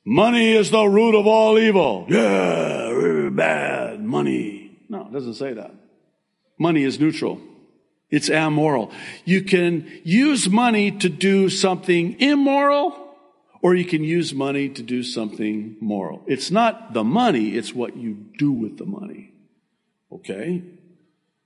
Money 0.04 0.52
is 0.52 0.70
the 0.70 0.84
root 0.84 1.14
of 1.14 1.26
all 1.26 1.58
evil. 1.58 2.06
Yeah, 2.08 3.28
bad 3.30 4.02
money. 4.02 4.78
No, 4.88 5.06
it 5.06 5.12
doesn't 5.12 5.34
say 5.34 5.52
that. 5.52 5.74
Money 6.58 6.82
is 6.82 6.98
neutral. 6.98 7.40
It's 8.10 8.28
amoral. 8.28 8.92
You 9.24 9.42
can 9.42 9.88
use 10.04 10.48
money 10.48 10.90
to 10.90 11.08
do 11.08 11.48
something 11.48 12.20
immoral 12.20 13.02
or 13.62 13.76
you 13.76 13.84
can 13.84 14.02
use 14.02 14.34
money 14.34 14.68
to 14.68 14.82
do 14.82 15.02
something 15.04 15.76
moral. 15.80 16.22
It's 16.26 16.50
not 16.50 16.92
the 16.92 17.04
money, 17.04 17.50
it's 17.50 17.72
what 17.72 17.96
you 17.96 18.14
do 18.36 18.50
with 18.50 18.76
the 18.76 18.84
money. 18.84 19.32
Okay? 20.10 20.64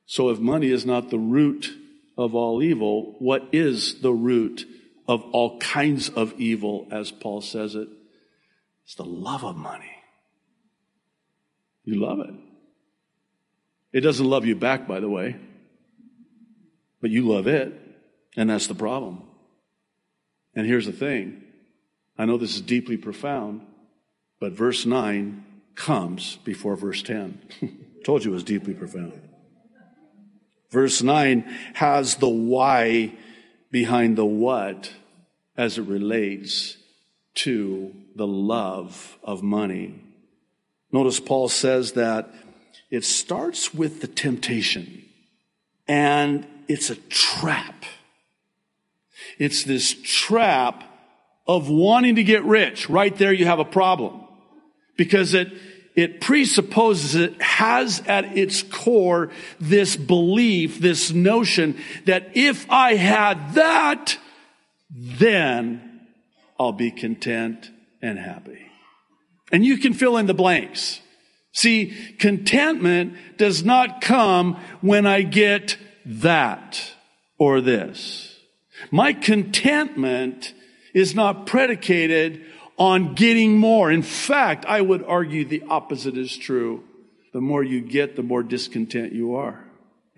So 0.06 0.30
if 0.30 0.38
money 0.38 0.70
is 0.70 0.86
not 0.86 1.10
the 1.10 1.18
root 1.18 1.70
of 2.16 2.34
all 2.34 2.62
evil, 2.62 3.16
what 3.18 3.46
is 3.52 4.00
the 4.00 4.12
root 4.12 4.64
of 5.06 5.22
all 5.32 5.58
kinds 5.58 6.08
of 6.08 6.32
evil, 6.40 6.88
as 6.90 7.12
Paul 7.12 7.42
says 7.42 7.74
it? 7.74 7.88
It's 8.86 8.94
the 8.94 9.04
love 9.04 9.44
of 9.44 9.56
money. 9.56 9.90
You 11.84 12.00
love 12.00 12.20
it. 12.20 12.34
It 13.92 14.00
doesn't 14.00 14.24
love 14.24 14.46
you 14.46 14.54
back, 14.54 14.86
by 14.86 15.00
the 15.00 15.08
way, 15.08 15.36
but 17.00 17.10
you 17.10 17.26
love 17.26 17.48
it, 17.48 17.74
and 18.36 18.48
that's 18.48 18.68
the 18.68 18.74
problem. 18.74 19.22
And 20.54 20.66
here's 20.66 20.86
the 20.86 20.92
thing 20.92 21.42
I 22.16 22.26
know 22.26 22.36
this 22.36 22.54
is 22.54 22.60
deeply 22.60 22.96
profound, 22.96 23.62
but 24.38 24.52
verse 24.52 24.86
9 24.86 25.44
comes 25.74 26.36
before 26.44 26.76
verse 26.76 27.02
10. 27.02 27.40
Told 28.04 28.24
you 28.24 28.30
it 28.30 28.34
was 28.34 28.44
deeply 28.44 28.74
profound. 28.74 29.20
Verse 30.70 31.02
9 31.02 31.42
has 31.74 32.16
the 32.16 32.28
why 32.28 33.12
behind 33.72 34.16
the 34.16 34.24
what 34.24 34.92
as 35.56 35.76
it 35.76 35.82
relates 35.82 36.76
to 37.34 37.92
the 38.16 38.26
love 38.26 39.18
of 39.22 39.42
money. 39.42 39.94
Notice 40.90 41.20
Paul 41.20 41.48
says 41.48 41.92
that 41.92 42.32
it 42.90 43.04
starts 43.04 43.74
with 43.74 44.00
the 44.00 44.06
temptation 44.06 45.04
and 45.86 46.46
it's 46.66 46.88
a 46.88 46.96
trap. 46.96 47.84
It's 49.38 49.64
this 49.64 49.94
trap 50.02 50.82
of 51.46 51.68
wanting 51.68 52.16
to 52.16 52.24
get 52.24 52.42
rich. 52.44 52.88
Right 52.88 53.14
there 53.16 53.32
you 53.32 53.44
have 53.44 53.58
a 53.58 53.64
problem 53.64 54.22
because 54.96 55.34
it, 55.34 55.52
it 55.94 56.22
presupposes 56.22 57.14
it 57.16 57.40
has 57.42 58.00
at 58.06 58.36
its 58.36 58.62
core 58.62 59.30
this 59.60 59.94
belief, 59.94 60.80
this 60.80 61.12
notion 61.12 61.78
that 62.06 62.30
if 62.34 62.68
I 62.70 62.94
had 62.94 63.54
that, 63.54 64.16
then 64.90 66.00
I'll 66.58 66.72
be 66.72 66.90
content 66.90 67.70
and 68.02 68.18
happy. 68.18 68.66
And 69.52 69.64
you 69.64 69.78
can 69.78 69.94
fill 69.94 70.16
in 70.16 70.26
the 70.26 70.34
blanks. 70.34 71.00
See, 71.52 71.94
contentment 72.18 73.14
does 73.38 73.64
not 73.64 74.00
come 74.00 74.60
when 74.80 75.06
I 75.06 75.22
get 75.22 75.78
that 76.04 76.92
or 77.38 77.60
this. 77.60 78.38
My 78.90 79.12
contentment 79.12 80.52
is 80.94 81.14
not 81.14 81.46
predicated 81.46 82.44
on 82.78 83.14
getting 83.14 83.56
more. 83.56 83.90
In 83.90 84.02
fact, 84.02 84.66
I 84.66 84.80
would 84.80 85.02
argue 85.04 85.44
the 85.44 85.62
opposite 85.68 86.16
is 86.16 86.36
true. 86.36 86.84
The 87.32 87.40
more 87.40 87.62
you 87.62 87.80
get, 87.80 88.16
the 88.16 88.22
more 88.22 88.42
discontent 88.42 89.12
you 89.12 89.36
are. 89.36 89.64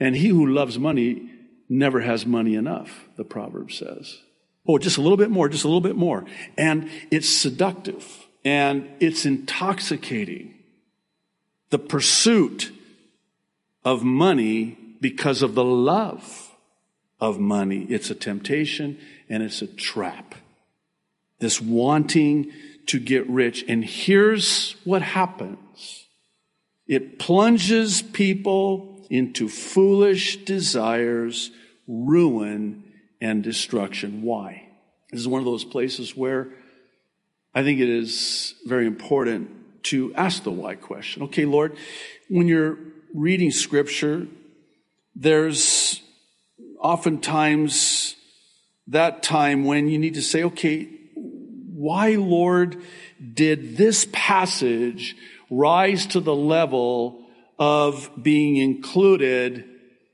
And 0.01 0.17
he 0.17 0.29
who 0.29 0.47
loves 0.47 0.79
money 0.79 1.31
never 1.69 2.01
has 2.01 2.27
money 2.27 2.55
enough, 2.55 3.07
the 3.17 3.25
proverb 3.25 3.73
says. 3.73 4.19
Oh, 4.67 4.79
just 4.79 4.99
a 4.99 5.01
little 5.01 5.17
bit 5.17 5.31
more, 5.31 5.49
just 5.49 5.65
a 5.65 5.69
little 5.69 5.81
bit 5.81 5.97
more. 5.97 6.25
And 6.57 6.91
it's 7.11 7.29
seductive 7.29 8.27
and 8.45 8.89
it's 9.01 9.25
intoxicating. 9.25 10.55
The 11.71 11.79
pursuit 11.79 12.73
of 13.85 14.03
money 14.03 14.77
because 15.01 15.43
of 15.43 15.55
the 15.55 15.65
love 15.65 16.55
of 17.21 17.39
money. 17.39 17.87
It's 17.89 18.11
a 18.11 18.15
temptation 18.15 18.99
and 19.29 19.43
it's 19.43 19.63
a 19.63 19.67
trap. 19.67 20.35
This 21.39 21.61
wanting 21.61 22.53
to 22.87 22.99
get 22.99 23.29
rich. 23.29 23.65
And 23.69 23.85
here's 23.85 24.77
what 24.85 25.03
happens. 25.03 26.07
It 26.87 27.19
plunges 27.19 28.03
people 28.03 29.07
into 29.11 29.49
foolish 29.49 30.45
desires, 30.45 31.51
ruin, 31.87 32.85
and 33.21 33.43
destruction. 33.43 34.23
Why? 34.23 34.69
This 35.11 35.21
is 35.21 35.29
one 35.29 35.41
of 35.41 35.47
those 35.47 35.65
places 35.65 36.17
where 36.17 36.49
I 37.55 37.63
think 37.63 37.81
it 37.81 37.89
is 37.89 38.55
very 38.67 38.87
important 38.87 39.51
to 39.85 40.15
ask 40.15 40.43
the 40.43 40.51
why 40.51 40.75
question. 40.75 41.23
Okay, 41.25 41.45
Lord, 41.45 41.77
when 42.29 42.47
you're 42.47 42.79
reading 43.15 43.51
scripture, 43.51 44.27
there's 45.17 46.03
oftentimes 46.79 48.17
that 48.89 49.23
time 49.23 49.65
when 49.65 49.89
you 49.89 49.99
need 49.99 50.15
to 50.15 50.23
say, 50.23 50.45
okay, 50.45 50.89
why, 51.15 52.17
Lord, 52.17 52.83
did 53.35 53.77
this 53.77 54.07
passage 54.13 55.17
rise 55.51 56.07
to 56.07 56.21
the 56.21 56.35
level 56.35 57.25
of 57.59 58.11
being 58.21 58.57
included 58.57 59.65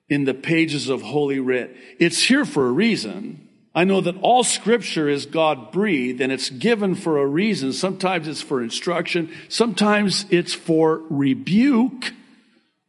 in 0.09 0.25
the 0.25 0.35
pages 0.35 0.89
of 0.89 1.03
Holy 1.03 1.39
Writ? 1.39 1.77
It's 1.99 2.23
here 2.23 2.45
for 2.45 2.67
a 2.67 2.73
reason. 2.73 3.49
I 3.75 3.85
know 3.85 4.01
that 4.01 4.17
all 4.21 4.45
scripture 4.45 5.09
is 5.09 5.27
God 5.27 5.73
breathed 5.73 6.21
and 6.21 6.31
it's 6.31 6.49
given 6.49 6.95
for 6.95 7.19
a 7.19 7.27
reason. 7.27 7.73
Sometimes 7.73 8.29
it's 8.29 8.41
for 8.41 8.63
instruction. 8.63 9.35
Sometimes 9.49 10.27
it's 10.31 10.55
for 10.55 11.03
rebuke. 11.11 12.13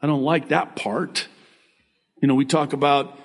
I 0.01 0.07
don't 0.07 0.21
like 0.21 0.49
that 0.49 0.75
part. 0.75 1.27
You 2.21 2.27
know, 2.27 2.35
we 2.35 2.45
talk 2.45 2.73
about 2.73 3.17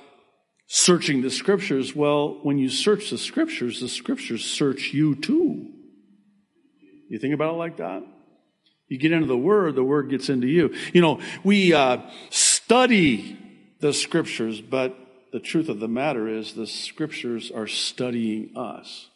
searching 0.68 1.20
the 1.20 1.30
scriptures. 1.30 1.94
Well, 1.94 2.38
when 2.42 2.56
you 2.56 2.70
search 2.70 3.10
the 3.10 3.18
scriptures, 3.18 3.80
the 3.80 3.88
scriptures 3.88 4.44
search 4.44 4.94
you 4.94 5.14
too. 5.14 5.68
You 7.10 7.18
think 7.18 7.34
about 7.34 7.54
it 7.54 7.58
like 7.58 7.76
that? 7.76 8.02
You 8.88 8.98
get 8.98 9.12
into 9.12 9.26
the 9.26 9.36
word, 9.36 9.74
the 9.74 9.84
word 9.84 10.10
gets 10.10 10.30
into 10.30 10.46
you. 10.46 10.74
You 10.92 11.02
know, 11.02 11.20
we 11.44 11.74
uh, 11.74 11.98
study 12.30 13.36
the 13.80 13.92
scriptures, 13.92 14.60
but 14.60 14.96
the 15.32 15.40
truth 15.40 15.68
of 15.68 15.80
the 15.80 15.88
matter 15.88 16.28
is 16.28 16.52
the 16.52 16.66
scriptures 16.66 17.50
are 17.50 17.66
studying 17.66 18.56
us. 18.56 19.08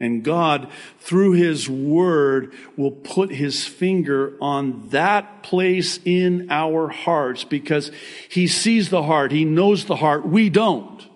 And 0.00 0.24
God, 0.24 0.68
through 0.98 1.32
His 1.32 1.68
Word, 1.70 2.52
will 2.76 2.90
put 2.90 3.30
His 3.30 3.64
finger 3.64 4.36
on 4.40 4.88
that 4.88 5.44
place 5.44 6.00
in 6.04 6.48
our 6.50 6.88
hearts 6.88 7.44
because 7.44 7.92
He 8.28 8.48
sees 8.48 8.90
the 8.90 9.04
heart. 9.04 9.30
He 9.30 9.44
knows 9.44 9.84
the 9.84 9.96
heart. 9.96 10.26
We 10.26 10.50
don't. 10.50 11.06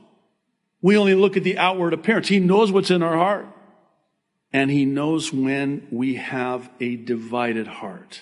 We 0.82 0.96
only 0.96 1.16
look 1.16 1.36
at 1.36 1.42
the 1.42 1.58
outward 1.58 1.94
appearance. 1.94 2.28
He 2.28 2.38
knows 2.38 2.70
what's 2.70 2.92
in 2.92 3.02
our 3.02 3.16
heart. 3.16 3.46
And 4.52 4.70
He 4.70 4.84
knows 4.84 5.32
when 5.32 5.88
we 5.90 6.14
have 6.14 6.70
a 6.78 6.94
divided 6.94 7.66
heart. 7.66 8.20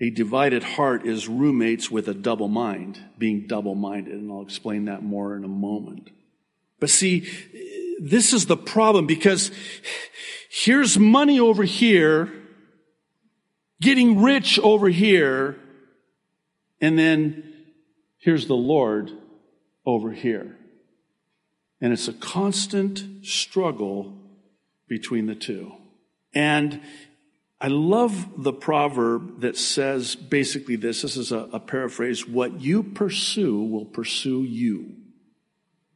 A 0.00 0.10
divided 0.10 0.62
heart 0.62 1.06
is 1.06 1.28
roommates 1.28 1.90
with 1.90 2.08
a 2.08 2.14
double 2.14 2.48
mind, 2.48 3.00
being 3.18 3.46
double 3.46 3.74
minded. 3.74 4.14
And 4.14 4.30
I'll 4.30 4.42
explain 4.42 4.84
that 4.84 5.02
more 5.02 5.36
in 5.36 5.44
a 5.44 5.48
moment. 5.48 6.10
But 6.78 6.90
see, 6.90 7.28
this 8.00 8.32
is 8.32 8.46
the 8.46 8.56
problem 8.56 9.06
because 9.06 9.50
here's 10.48 10.98
money 10.98 11.40
over 11.40 11.64
here, 11.64 12.32
getting 13.80 14.22
rich 14.22 14.58
over 14.60 14.88
here, 14.88 15.56
and 16.80 16.96
then 16.96 17.52
here's 18.18 18.46
the 18.46 18.54
Lord 18.54 19.10
over 19.84 20.12
here. 20.12 20.56
And 21.80 21.92
it's 21.92 22.06
a 22.06 22.12
constant 22.12 23.24
struggle 23.26 24.16
between 24.88 25.26
the 25.26 25.34
two. 25.34 25.72
And 26.34 26.80
I 27.60 27.68
love 27.68 28.42
the 28.42 28.52
proverb 28.52 29.40
that 29.40 29.56
says 29.56 30.14
basically 30.14 30.76
this. 30.76 31.02
This 31.02 31.16
is 31.16 31.32
a, 31.32 31.48
a, 31.52 31.58
paraphrase. 31.58 32.26
What 32.26 32.60
you 32.60 32.84
pursue 32.84 33.60
will 33.60 33.84
pursue 33.84 34.44
you. 34.44 34.94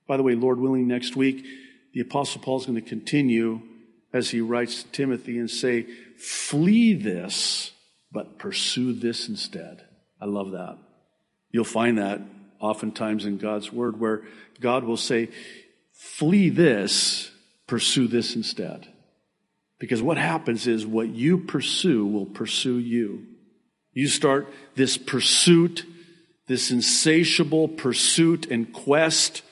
By 0.09 0.16
the 0.16 0.25
way, 0.25 0.35
Lord 0.35 0.59
willing, 0.59 0.88
next 0.88 1.14
week, 1.14 1.44
the 1.94 2.01
apostle 2.01 2.40
Paul 2.40 2.59
is 2.59 2.66
going 2.66 2.83
to 2.83 2.88
continue 2.88 3.61
as 4.12 4.31
he 4.31 4.40
writes 4.40 4.83
to 4.83 4.90
Timothy 4.90 5.38
and 5.38 5.48
say, 5.48 5.87
flee 6.18 6.94
this, 6.94 7.70
but 8.11 8.38
pursue 8.38 8.92
this 8.92 9.29
instead. 9.29 9.85
I 10.20 10.27
love 10.27 10.51
that. 10.51 10.79
You'll 11.51 11.64
find 11.64 11.98
that 11.98 12.20
oftentimes 12.59 13.25
in 13.25 13.38
God's 13.38 13.72
word 13.72 14.01
where 14.01 14.22
God 14.61 14.85
will 14.85 14.96
say, 14.96 15.29
flee 15.92 16.48
this, 16.48 17.31
pursue 17.66 18.09
this 18.09 18.35
instead. 18.35 18.91
Because 19.83 20.01
what 20.01 20.16
happens 20.16 20.68
is 20.68 20.87
what 20.87 21.09
you 21.09 21.38
pursue 21.38 22.07
will 22.07 22.27
pursue 22.27 22.79
you. 22.79 23.27
You 23.92 24.07
start 24.07 24.47
this 24.77 24.97
pursuit, 24.97 25.85
this 26.47 26.71
insatiable 26.71 27.66
pursuit 27.66 28.47
and 28.49 28.73
quest 28.73 29.42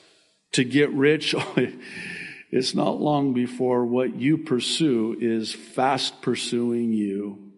to 0.53 0.63
get 0.63 0.89
rich. 0.93 1.35
it's 2.49 2.73
not 2.73 3.01
long 3.01 3.33
before 3.33 3.85
what 3.85 4.15
you 4.15 4.37
pursue 4.37 5.17
is 5.19 5.53
fast 5.53 6.21
pursuing 6.21 6.93
you. 6.93 7.51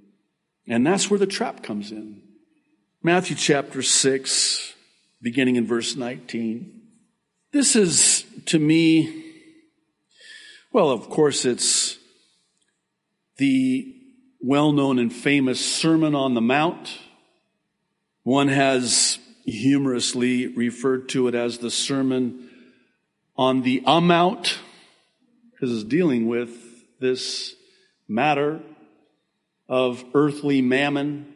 And 0.67 0.83
that's 0.83 1.11
where 1.11 1.19
the 1.19 1.27
trap 1.27 1.61
comes 1.61 1.91
in. 1.91 2.23
Matthew 3.03 3.35
chapter 3.35 3.83
6, 3.83 4.73
beginning 5.21 5.57
in 5.57 5.67
verse 5.67 5.95
19. 5.95 6.81
This 7.51 7.75
is 7.75 8.25
to 8.47 8.57
me, 8.57 9.25
well, 10.71 10.89
of 10.89 11.07
course, 11.11 11.45
it's 11.45 11.99
the 13.37 13.95
well 14.39 14.71
known 14.71 14.99
and 14.99 15.11
famous 15.11 15.63
Sermon 15.63 16.15
on 16.15 16.33
the 16.33 16.41
Mount. 16.41 16.99
One 18.23 18.49
has 18.49 19.19
humorously 19.45 20.47
referred 20.47 21.09
to 21.09 21.27
it 21.27 21.35
as 21.35 21.57
the 21.57 21.71
Sermon 21.71 22.49
on 23.35 23.63
the 23.63 23.81
Amount, 23.85 24.59
because 25.51 25.73
it's 25.73 25.83
dealing 25.83 26.27
with 26.27 26.51
this 26.99 27.55
matter 28.07 28.61
of 29.67 30.03
earthly 30.13 30.61
mammon, 30.61 31.33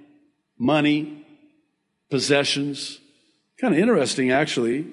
money, 0.57 1.25
possessions. 2.09 2.99
Kind 3.59 3.73
of 3.73 3.79
interesting, 3.79 4.31
actually. 4.31 4.87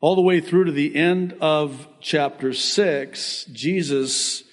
All 0.00 0.14
the 0.14 0.22
way 0.22 0.40
through 0.40 0.64
to 0.64 0.72
the 0.72 0.94
end 0.94 1.34
of 1.40 1.88
chapter 2.00 2.52
6, 2.52 3.46
Jesus 3.52 4.44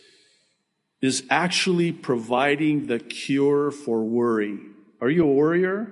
is 1.02 1.24
actually 1.30 1.92
providing 1.92 2.88
the 2.88 3.00
cure 3.00 3.72
for 3.72 4.04
worry. 4.04 4.60
Are 5.02 5.10
you 5.10 5.24
a 5.24 5.34
worrier? 5.34 5.92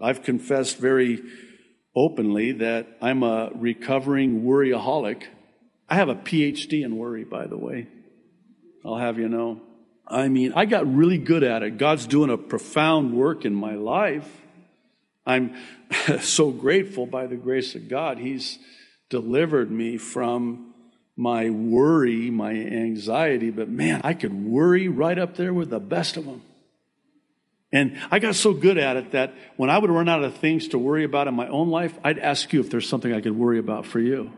I've 0.00 0.22
confessed 0.22 0.78
very 0.78 1.22
openly 1.94 2.52
that 2.52 2.86
I'm 3.02 3.24
a 3.24 3.50
recovering 3.54 4.42
worryaholic. 4.42 5.24
I 5.88 5.96
have 5.96 6.08
a 6.08 6.14
PhD 6.14 6.84
in 6.84 6.96
worry, 6.96 7.24
by 7.24 7.46
the 7.46 7.56
way. 7.56 7.88
I'll 8.84 8.96
have 8.96 9.18
you 9.18 9.28
know. 9.28 9.60
I 10.06 10.28
mean, 10.28 10.52
I 10.54 10.64
got 10.64 10.92
really 10.92 11.18
good 11.18 11.42
at 11.42 11.62
it. 11.62 11.76
God's 11.76 12.06
doing 12.06 12.30
a 12.30 12.38
profound 12.38 13.12
work 13.12 13.44
in 13.44 13.54
my 13.54 13.74
life. 13.74 14.28
I'm 15.26 15.54
so 16.20 16.50
grateful 16.50 17.06
by 17.06 17.26
the 17.26 17.36
grace 17.36 17.74
of 17.74 17.88
God. 17.88 18.18
He's 18.18 18.58
delivered 19.10 19.70
me 19.70 19.98
from 19.98 20.67
my 21.18 21.50
worry, 21.50 22.30
my 22.30 22.52
anxiety, 22.52 23.50
but 23.50 23.68
man, 23.68 24.00
I 24.04 24.14
could 24.14 24.32
worry 24.32 24.86
right 24.86 25.18
up 25.18 25.36
there 25.36 25.52
with 25.52 25.68
the 25.68 25.80
best 25.80 26.16
of 26.16 26.24
them. 26.24 26.42
And 27.72 27.98
I 28.12 28.20
got 28.20 28.36
so 28.36 28.54
good 28.54 28.78
at 28.78 28.96
it 28.96 29.10
that 29.10 29.34
when 29.56 29.68
I 29.68 29.78
would 29.78 29.90
run 29.90 30.08
out 30.08 30.22
of 30.22 30.36
things 30.36 30.68
to 30.68 30.78
worry 30.78 31.02
about 31.02 31.26
in 31.26 31.34
my 31.34 31.48
own 31.48 31.70
life, 31.70 31.92
I'd 32.04 32.20
ask 32.20 32.52
you 32.52 32.60
if 32.60 32.70
there's 32.70 32.88
something 32.88 33.12
I 33.12 33.20
could 33.20 33.36
worry 33.36 33.58
about 33.58 33.84
for 33.84 33.98
you. 33.98 34.32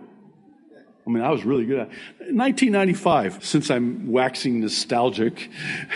I 1.06 1.10
mean, 1.10 1.22
I 1.22 1.30
was 1.30 1.44
really 1.44 1.66
good 1.66 1.80
at 1.80 1.88
it. 1.88 2.34
1995, 2.34 3.44
since 3.44 3.70
I'm 3.70 4.10
waxing 4.10 4.60
nostalgic, 4.60 5.50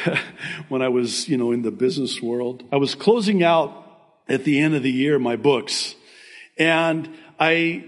when 0.68 0.82
I 0.82 0.88
was, 0.88 1.28
you 1.30 1.38
know, 1.38 1.50
in 1.50 1.62
the 1.62 1.70
business 1.70 2.20
world, 2.20 2.62
I 2.70 2.76
was 2.76 2.94
closing 2.94 3.42
out 3.42 3.86
at 4.28 4.44
the 4.44 4.60
end 4.60 4.74
of 4.74 4.82
the 4.82 4.92
year 4.92 5.18
my 5.18 5.36
books. 5.36 5.94
And 6.58 7.08
I, 7.40 7.84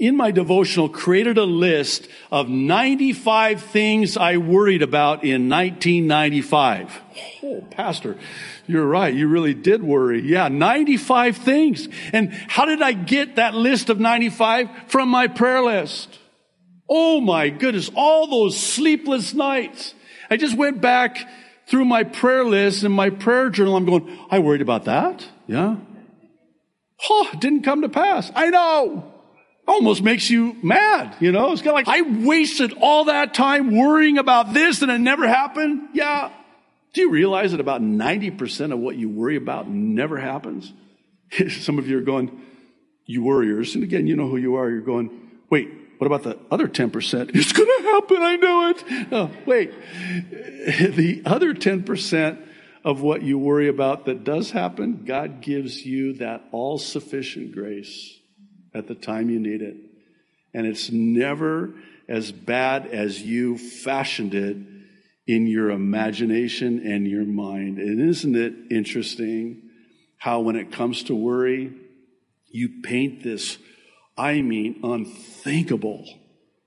in 0.00 0.16
my 0.16 0.30
devotional, 0.30 0.88
created 0.88 1.36
a 1.36 1.44
list 1.44 2.08
of 2.32 2.48
95 2.48 3.62
things 3.62 4.16
I 4.16 4.38
worried 4.38 4.80
about 4.80 5.24
in 5.24 5.50
1995. 5.50 7.00
Oh, 7.44 7.60
Pastor, 7.70 8.16
you're 8.66 8.86
right. 8.86 9.12
You 9.12 9.28
really 9.28 9.52
did 9.52 9.82
worry. 9.82 10.22
Yeah, 10.22 10.48
95 10.48 11.36
things. 11.36 11.86
And 12.14 12.32
how 12.32 12.64
did 12.64 12.80
I 12.80 12.92
get 12.92 13.36
that 13.36 13.54
list 13.54 13.90
of 13.90 14.00
95? 14.00 14.70
From 14.88 15.10
my 15.10 15.28
prayer 15.28 15.62
list. 15.62 16.18
Oh 16.88 17.20
my 17.20 17.50
goodness, 17.50 17.90
all 17.94 18.26
those 18.26 18.58
sleepless 18.58 19.34
nights. 19.34 19.94
I 20.30 20.38
just 20.38 20.56
went 20.56 20.80
back 20.80 21.18
through 21.66 21.84
my 21.84 22.04
prayer 22.04 22.44
list 22.44 22.84
and 22.84 22.94
my 22.94 23.10
prayer 23.10 23.50
journal. 23.50 23.76
I'm 23.76 23.84
going, 23.84 24.18
I 24.30 24.38
worried 24.38 24.62
about 24.62 24.86
that. 24.86 25.28
Yeah. 25.46 25.76
Oh, 27.08 27.28
it 27.34 27.40
didn't 27.40 27.64
come 27.64 27.82
to 27.82 27.90
pass. 27.90 28.32
I 28.34 28.48
know. 28.48 29.09
Almost 29.70 30.02
makes 30.02 30.28
you 30.28 30.56
mad, 30.64 31.14
you 31.20 31.30
know? 31.30 31.52
It's 31.52 31.62
kind 31.62 31.78
of 31.78 31.86
like, 31.86 31.88
I 31.88 32.02
wasted 32.02 32.72
all 32.80 33.04
that 33.04 33.34
time 33.34 33.76
worrying 33.76 34.18
about 34.18 34.52
this 34.52 34.82
and 34.82 34.90
it 34.90 34.98
never 34.98 35.28
happened. 35.28 35.90
Yeah. 35.92 36.32
Do 36.92 37.02
you 37.02 37.10
realize 37.10 37.52
that 37.52 37.60
about 37.60 37.80
90% 37.80 38.72
of 38.72 38.80
what 38.80 38.96
you 38.96 39.08
worry 39.08 39.36
about 39.36 39.68
never 39.68 40.18
happens? 40.18 40.72
Some 41.60 41.78
of 41.78 41.86
you 41.86 41.98
are 41.98 42.02
going, 42.02 42.42
you 43.06 43.22
worriers. 43.22 43.76
And 43.76 43.84
again, 43.84 44.08
you 44.08 44.16
know 44.16 44.28
who 44.28 44.38
you 44.38 44.56
are. 44.56 44.68
You're 44.68 44.80
going, 44.80 45.30
wait, 45.50 45.70
what 45.98 46.08
about 46.08 46.24
the 46.24 46.36
other 46.50 46.66
10%? 46.66 47.30
It's 47.34 47.52
going 47.52 47.68
to 47.68 47.88
happen. 47.90 48.16
I 48.20 48.36
know 48.36 48.68
it. 48.70 48.84
Oh, 49.12 49.30
wait. 49.46 49.72
The 50.96 51.22
other 51.24 51.54
10% 51.54 52.44
of 52.84 53.02
what 53.02 53.22
you 53.22 53.38
worry 53.38 53.68
about 53.68 54.06
that 54.06 54.24
does 54.24 54.50
happen, 54.50 55.04
God 55.04 55.40
gives 55.40 55.86
you 55.86 56.14
that 56.14 56.42
all 56.50 56.76
sufficient 56.76 57.52
grace 57.52 58.19
at 58.74 58.88
the 58.88 58.94
time 58.94 59.30
you 59.30 59.38
need 59.38 59.62
it. 59.62 59.76
And 60.54 60.66
it's 60.66 60.90
never 60.90 61.74
as 62.08 62.32
bad 62.32 62.86
as 62.86 63.22
you 63.22 63.56
fashioned 63.56 64.34
it 64.34 64.56
in 65.26 65.46
your 65.46 65.70
imagination 65.70 66.84
and 66.84 67.06
your 67.06 67.24
mind. 67.24 67.78
And 67.78 68.00
isn't 68.00 68.34
it 68.34 68.52
interesting 68.70 69.62
how, 70.18 70.40
when 70.40 70.56
it 70.56 70.72
comes 70.72 71.04
to 71.04 71.14
worry, 71.14 71.72
you 72.48 72.82
paint 72.82 73.22
this 73.22 73.58
I 74.18 74.42
mean 74.42 74.80
unthinkable, 74.82 76.04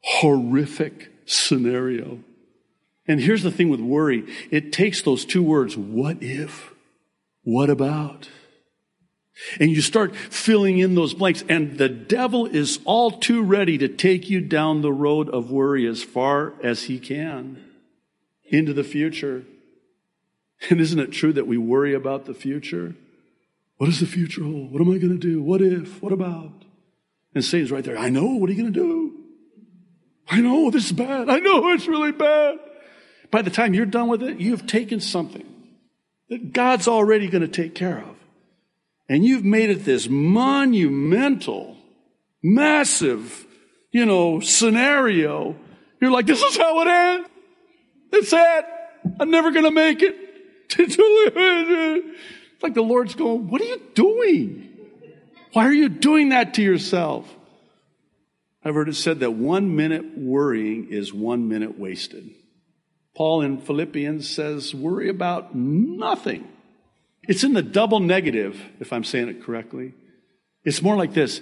horrific 0.02 1.12
scenario. 1.26 2.20
And 3.08 3.20
here's 3.20 3.44
the 3.44 3.52
thing 3.52 3.70
with 3.70 3.82
worry 3.82 4.26
it 4.50 4.72
takes 4.72 5.02
those 5.02 5.26
two 5.26 5.44
words, 5.44 5.76
what 5.76 6.24
if, 6.24 6.74
what 7.44 7.70
about? 7.70 8.30
And 9.60 9.72
you 9.72 9.82
start 9.82 10.15
filling 10.15 10.78
in 10.78 10.96
those 10.96 11.13
blanks, 11.13 11.43
and 11.50 11.78
the 11.78 11.89
devil 11.89 12.46
is 12.46 12.80
all 12.86 13.12
too 13.12 13.41
ready 13.41 13.78
to 13.80 13.88
take 13.88 14.30
you 14.30 14.41
down 14.41 14.82
the 14.82 14.93
road 14.93 15.30
of 15.30 15.50
worry 15.50 15.88
as 15.88 16.04
far 16.04 16.54
as 16.62 16.84
he 16.84 17.00
can 17.00 17.63
into 18.46 18.74
the 18.74 18.84
future. 18.84 19.43
And 20.69 20.80
isn't 20.80 21.00
it 21.00 21.12
true 21.12 21.34
that 21.34 21.48
we 21.48 21.58
worry 21.58 21.93
about 21.93 22.26
the 22.26 22.34
future? 22.34 22.96
What 23.78 23.88
does 23.88 24.00
the 24.00 24.06
future 24.06 24.43
hold? 24.43 24.72
What 24.72 24.82
am 24.82 24.93
I 24.93 24.98
going 24.98 25.19
to 25.19 25.28
do? 25.28 25.41
What 25.41 25.62
if? 25.62 26.02
What 26.02 26.13
about? 26.13 26.52
And 27.34 27.43
Satan's 27.43 27.72
right 27.72 27.84
there. 27.84 27.98
I 27.98 28.10
know. 28.10 28.26
What 28.36 28.50
are 28.50 28.54
you 28.54 28.62
going 28.62 28.74
to 28.74 28.80
do? 28.80 29.17
I 30.30 30.39
know 30.39 30.69
this 30.69 30.86
is 30.86 30.91
bad. 30.91 31.30
I 31.30 31.39
know 31.39 31.69
it's 31.74 31.88
really 31.88 32.12
bad. 32.12 32.60
By 33.32 33.41
the 33.41 33.50
time 33.50 33.74
you're 33.74 33.86
done 33.86 34.08
with 34.08 34.22
it, 34.22 34.39
you've 34.39 34.67
taken 34.67 35.00
something 35.00 35.46
that 36.30 36.54
God's 36.54 36.88
already 36.88 37.28
going 37.28 37.41
to 37.41 37.48
take 37.48 37.74
care 37.76 37.98
of. 37.98 38.15
And 39.10 39.26
you've 39.26 39.44
made 39.44 39.70
it 39.70 39.86
this 39.86 40.08
monumental, 40.10 41.78
massive, 42.42 43.46
you 43.92 44.06
know, 44.06 44.39
scenario. 44.39 45.56
You're 46.02 46.12
like, 46.12 46.26
this 46.26 46.42
is 46.42 46.58
how 46.58 46.82
it 46.82 46.88
ends. 46.88 47.30
It's 48.13 48.34
it. 48.34 48.66
I'm 49.20 49.30
never 49.30 49.52
going 49.52 49.66
to 49.66 49.72
make 49.72 50.02
it. 50.02 50.16
It's 50.80 50.98
like 52.63 52.74
the 52.74 52.82
Lord's 52.82 53.16
going, 53.16 53.50
what 53.50 53.62
are 53.62 53.66
you 53.66 53.82
doing? 53.94 54.70
Why 55.52 55.66
are 55.68 55.74
you 55.74 55.89
doing 55.89 56.30
that 56.30 56.54
to 56.56 56.62
yourself? 56.62 57.32
I've 58.63 58.74
heard 58.74 58.88
it 58.88 58.96
said 58.96 59.20
that 59.20 59.32
one 59.32 59.76
minute 59.76 60.18
worrying 60.18 60.88
is 60.89 61.13
one 61.13 61.50
minute 61.50 61.78
wasted. 61.78 62.30
Paul 63.16 63.42
in 63.42 63.60
Philippians 63.60 64.28
says, 64.28 64.74
worry 64.74 65.10
about 65.10 65.54
nothing. 65.54 66.48
It's 67.27 67.43
in 67.43 67.53
the 67.53 67.62
double 67.62 67.99
negative, 67.99 68.62
if 68.79 68.91
I'm 68.91 69.03
saying 69.03 69.29
it 69.29 69.43
correctly. 69.43 69.93
It's 70.63 70.81
more 70.81 70.95
like 70.95 71.13
this. 71.13 71.41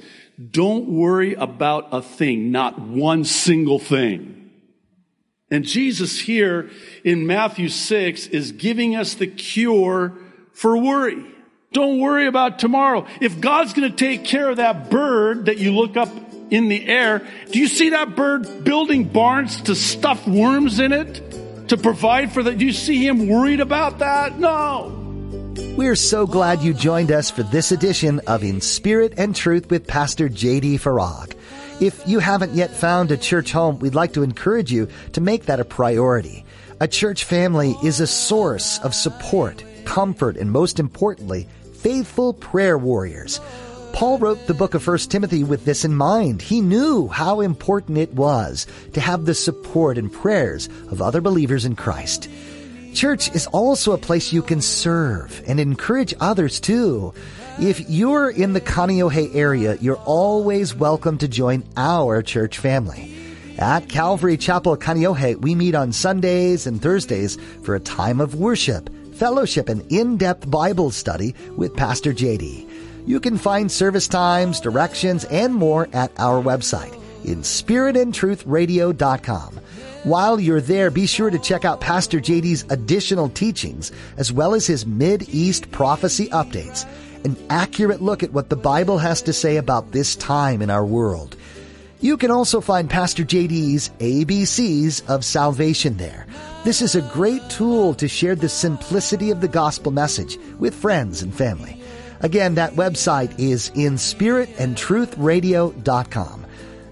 Don't 0.50 0.88
worry 0.88 1.34
about 1.34 1.90
a 1.92 2.02
thing, 2.02 2.52
not 2.52 2.80
one 2.80 3.24
single 3.24 3.80
thing. 3.80 4.50
And 5.50 5.66
Jesus 5.66 6.20
here 6.20 6.70
in 7.04 7.28
Matthew 7.28 7.68
6 7.68 8.28
is 8.28 8.54
giving 8.54 8.96
us 8.96 9.16
the 9.16 9.28
cure 9.28 10.14
for 10.54 10.78
worry. 10.78 11.26
Don't 11.74 12.00
worry 12.00 12.28
about 12.28 12.60
tomorrow. 12.60 13.06
If 13.20 13.40
God's 13.40 13.74
going 13.74 13.90
to 13.90 13.96
take 13.96 14.24
care 14.24 14.50
of 14.50 14.58
that 14.58 14.90
bird 14.90 15.46
that 15.46 15.58
you 15.58 15.74
look 15.74 15.98
up 15.98 16.10
in 16.50 16.68
the 16.68 16.86
air, 16.86 17.26
do 17.52 17.60
you 17.60 17.68
see 17.68 17.90
that 17.90 18.16
bird 18.16 18.64
building 18.64 19.06
barns 19.06 19.62
to 19.64 19.76
stuff 19.76 20.28
worms 20.28 20.80
in 20.80 20.94
it 20.94 21.68
to 21.70 21.78
provide 21.78 22.32
for 22.32 22.44
that? 22.44 22.58
Do 22.58 22.66
you 22.66 22.74
see 22.74 23.06
him 23.06 23.28
worried 23.28 23.60
about 23.60 24.00
that? 24.00 24.40
No. 24.40 25.01
We're 25.54 25.98
so 25.98 26.26
glad 26.26 26.62
you 26.62 26.74
joined 26.74 27.12
us 27.12 27.30
for 27.30 27.44
this 27.44 27.74
edition 27.74 28.22
of 28.26 28.42
In 28.42 28.62
Spirit 28.62 29.16
and 29.18 29.36
Truth 29.36 29.70
with 29.70 29.86
Pastor 29.86 30.30
J.D. 30.30 30.78
Farag. 30.78 31.36
If 31.82 32.08
you 32.08 32.20
haven't 32.20 32.54
yet 32.54 32.72
found 32.72 33.12
a 33.12 33.18
church 33.18 33.52
home, 33.52 33.78
we'd 33.80 33.94
like 33.94 34.14
to 34.14 34.24
encourage 34.24 34.72
you 34.72 34.88
to 35.12 35.20
make 35.20 35.48
that 35.48 35.60
a 35.60 35.66
priority. 35.66 36.46
A 36.80 36.88
church 36.88 37.26
family 37.26 37.76
is 37.84 38.00
a 38.00 38.08
source 38.08 38.80
of 38.80 38.96
support, 38.96 39.62
comfort, 39.84 40.38
and 40.38 40.52
most 40.52 40.80
importantly, 40.80 41.50
faithful 41.74 42.34
prayer 42.34 42.78
warriors. 42.78 43.42
Paul 43.92 44.20
wrote 44.20 44.48
the 44.48 44.54
book 44.54 44.74
of 44.74 44.88
1 44.88 44.98
Timothy 45.00 45.44
with 45.44 45.66
this 45.66 45.84
in 45.84 45.94
mind. 45.94 46.42
He 46.42 46.62
knew 46.62 47.10
how 47.10 47.42
important 47.42 47.98
it 47.98 48.14
was 48.14 48.68
to 48.94 49.02
have 49.02 49.26
the 49.26 49.34
support 49.34 49.98
and 49.98 50.14
prayers 50.14 50.70
of 50.90 51.02
other 51.02 51.20
believers 51.20 51.66
in 51.66 51.76
Christ. 51.76 52.30
Church 52.94 53.34
is 53.36 53.48
also 53.48 53.94
a 53.94 53.98
place 53.98 54.34
you 54.34 54.42
can 54.42 54.62
serve 54.62 55.42
and 55.48 55.60
encourage 55.60 56.14
others 56.20 56.60
too. 56.60 57.14
If 57.60 57.90
you're 57.90 58.30
in 58.30 58.54
the 58.54 58.62
Kaneohe 58.62 59.36
area, 59.36 59.78
you're 59.82 60.02
always 60.06 60.76
welcome 60.76 61.18
to 61.20 61.28
join 61.28 61.64
our 61.78 62.22
church 62.22 62.58
family. 62.58 63.16
At 63.58 63.90
Calvary 63.90 64.38
Chapel 64.38 64.78
Kaneohe, 64.78 65.40
we 65.40 65.56
meet 65.56 65.76
on 65.76 65.92
Sundays 65.92 66.68
and 66.68 66.82
Thursdays 66.82 67.38
for 67.64 67.76
a 67.76 67.80
time 67.80 68.20
of 68.20 68.36
worship 68.36 68.90
fellowship 69.22 69.70
and 69.70 69.86
in-depth 69.92 70.50
Bible 70.50 70.90
study 70.90 71.36
with 71.56 71.76
Pastor 71.76 72.12
JD. 72.12 72.68
You 73.06 73.20
can 73.20 73.38
find 73.38 73.72
service 73.72 74.08
times, 74.08 74.60
directions, 74.60 75.26
and 75.26 75.54
more 75.54 75.88
at 75.94 76.12
our 76.18 76.42
website 76.42 76.96
in 77.24 77.44
spiritandtruthradio.com. 77.44 79.60
While 80.04 80.40
you're 80.40 80.62
there, 80.62 80.90
be 80.90 81.06
sure 81.06 81.30
to 81.30 81.38
check 81.38 81.64
out 81.64 81.80
Pastor 81.80 82.20
JD's 82.20 82.66
additional 82.72 83.30
teachings 83.30 83.92
as 84.18 84.34
well 84.34 84.56
as 84.56 84.66
his 84.66 84.88
Mid-East 84.88 85.70
prophecy 85.70 86.28
updates, 86.30 86.88
an 87.24 87.38
accurate 87.52 88.02
look 88.02 88.24
at 88.24 88.34
what 88.34 88.50
the 88.50 88.56
Bible 88.56 88.98
has 88.98 89.22
to 89.22 89.32
say 89.32 89.58
about 89.58 89.92
this 89.92 90.16
time 90.16 90.64
in 90.64 90.72
our 90.72 90.84
world. 90.84 91.38
You 92.00 92.18
can 92.18 92.32
also 92.32 92.62
find 92.62 92.90
Pastor 92.90 93.24
JD's 93.24 93.92
ABCs 94.00 95.08
of 95.08 95.24
salvation 95.24 95.98
there. 95.98 96.26
This 96.64 96.82
is 96.82 96.96
a 96.96 97.08
great 97.14 97.48
tool 97.52 97.94
to 97.94 98.08
share 98.08 98.34
the 98.34 98.50
simplicity 98.50 99.30
of 99.30 99.40
the 99.40 99.48
gospel 99.48 99.92
message 99.92 100.40
with 100.58 100.74
friends 100.74 101.22
and 101.22 101.32
family. 101.32 101.80
Again, 102.22 102.56
that 102.56 102.74
website 102.74 103.40
is 103.40 103.70
in 103.76 103.98
spiritandtruthradio.com. 103.98 106.46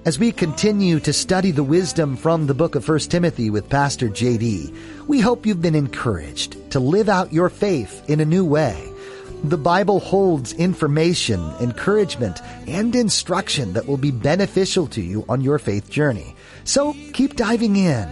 As 0.05 0.17
we 0.17 0.31
continue 0.31 1.01
to 1.01 1.11
study 1.11 1.51
the 1.51 1.63
wisdom 1.63 2.15
from 2.15 2.47
the 2.47 2.53
book 2.53 2.75
of 2.75 2.87
1 2.87 2.99
Timothy 2.99 3.49
with 3.49 3.69
Pastor 3.69 4.07
JD, 4.07 5.07
we 5.07 5.19
hope 5.19 5.45
you've 5.45 5.61
been 5.61 5.75
encouraged 5.75 6.71
to 6.71 6.79
live 6.79 7.09
out 7.09 7.33
your 7.33 7.49
faith 7.49 8.09
in 8.09 8.21
a 8.21 8.25
new 8.25 8.45
way. 8.45 8.81
The 9.43 9.57
Bible 9.57 9.99
holds 9.99 10.53
information, 10.53 11.41
encouragement, 11.59 12.39
and 12.65 12.95
instruction 12.95 13.73
that 13.73 13.87
will 13.87 13.97
be 13.97 14.11
beneficial 14.11 14.87
to 14.87 15.01
you 15.01 15.25
on 15.27 15.41
your 15.41 15.59
faith 15.59 15.89
journey. 15.89 16.33
So 16.63 16.95
keep 17.11 17.35
diving 17.35 17.75
in. 17.75 18.09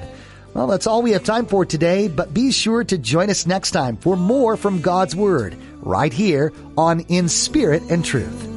Well, 0.53 0.67
that's 0.67 0.87
all 0.87 1.01
we 1.01 1.11
have 1.11 1.23
time 1.23 1.45
for 1.45 1.65
today, 1.65 2.09
but 2.09 2.33
be 2.33 2.51
sure 2.51 2.83
to 2.83 2.97
join 2.97 3.29
us 3.29 3.47
next 3.47 3.71
time 3.71 3.95
for 3.95 4.17
more 4.17 4.57
from 4.57 4.81
God's 4.81 5.15
Word, 5.15 5.55
right 5.77 6.11
here 6.11 6.51
on 6.77 6.99
In 7.07 7.29
Spirit 7.29 7.83
and 7.89 8.03
Truth. 8.03 8.56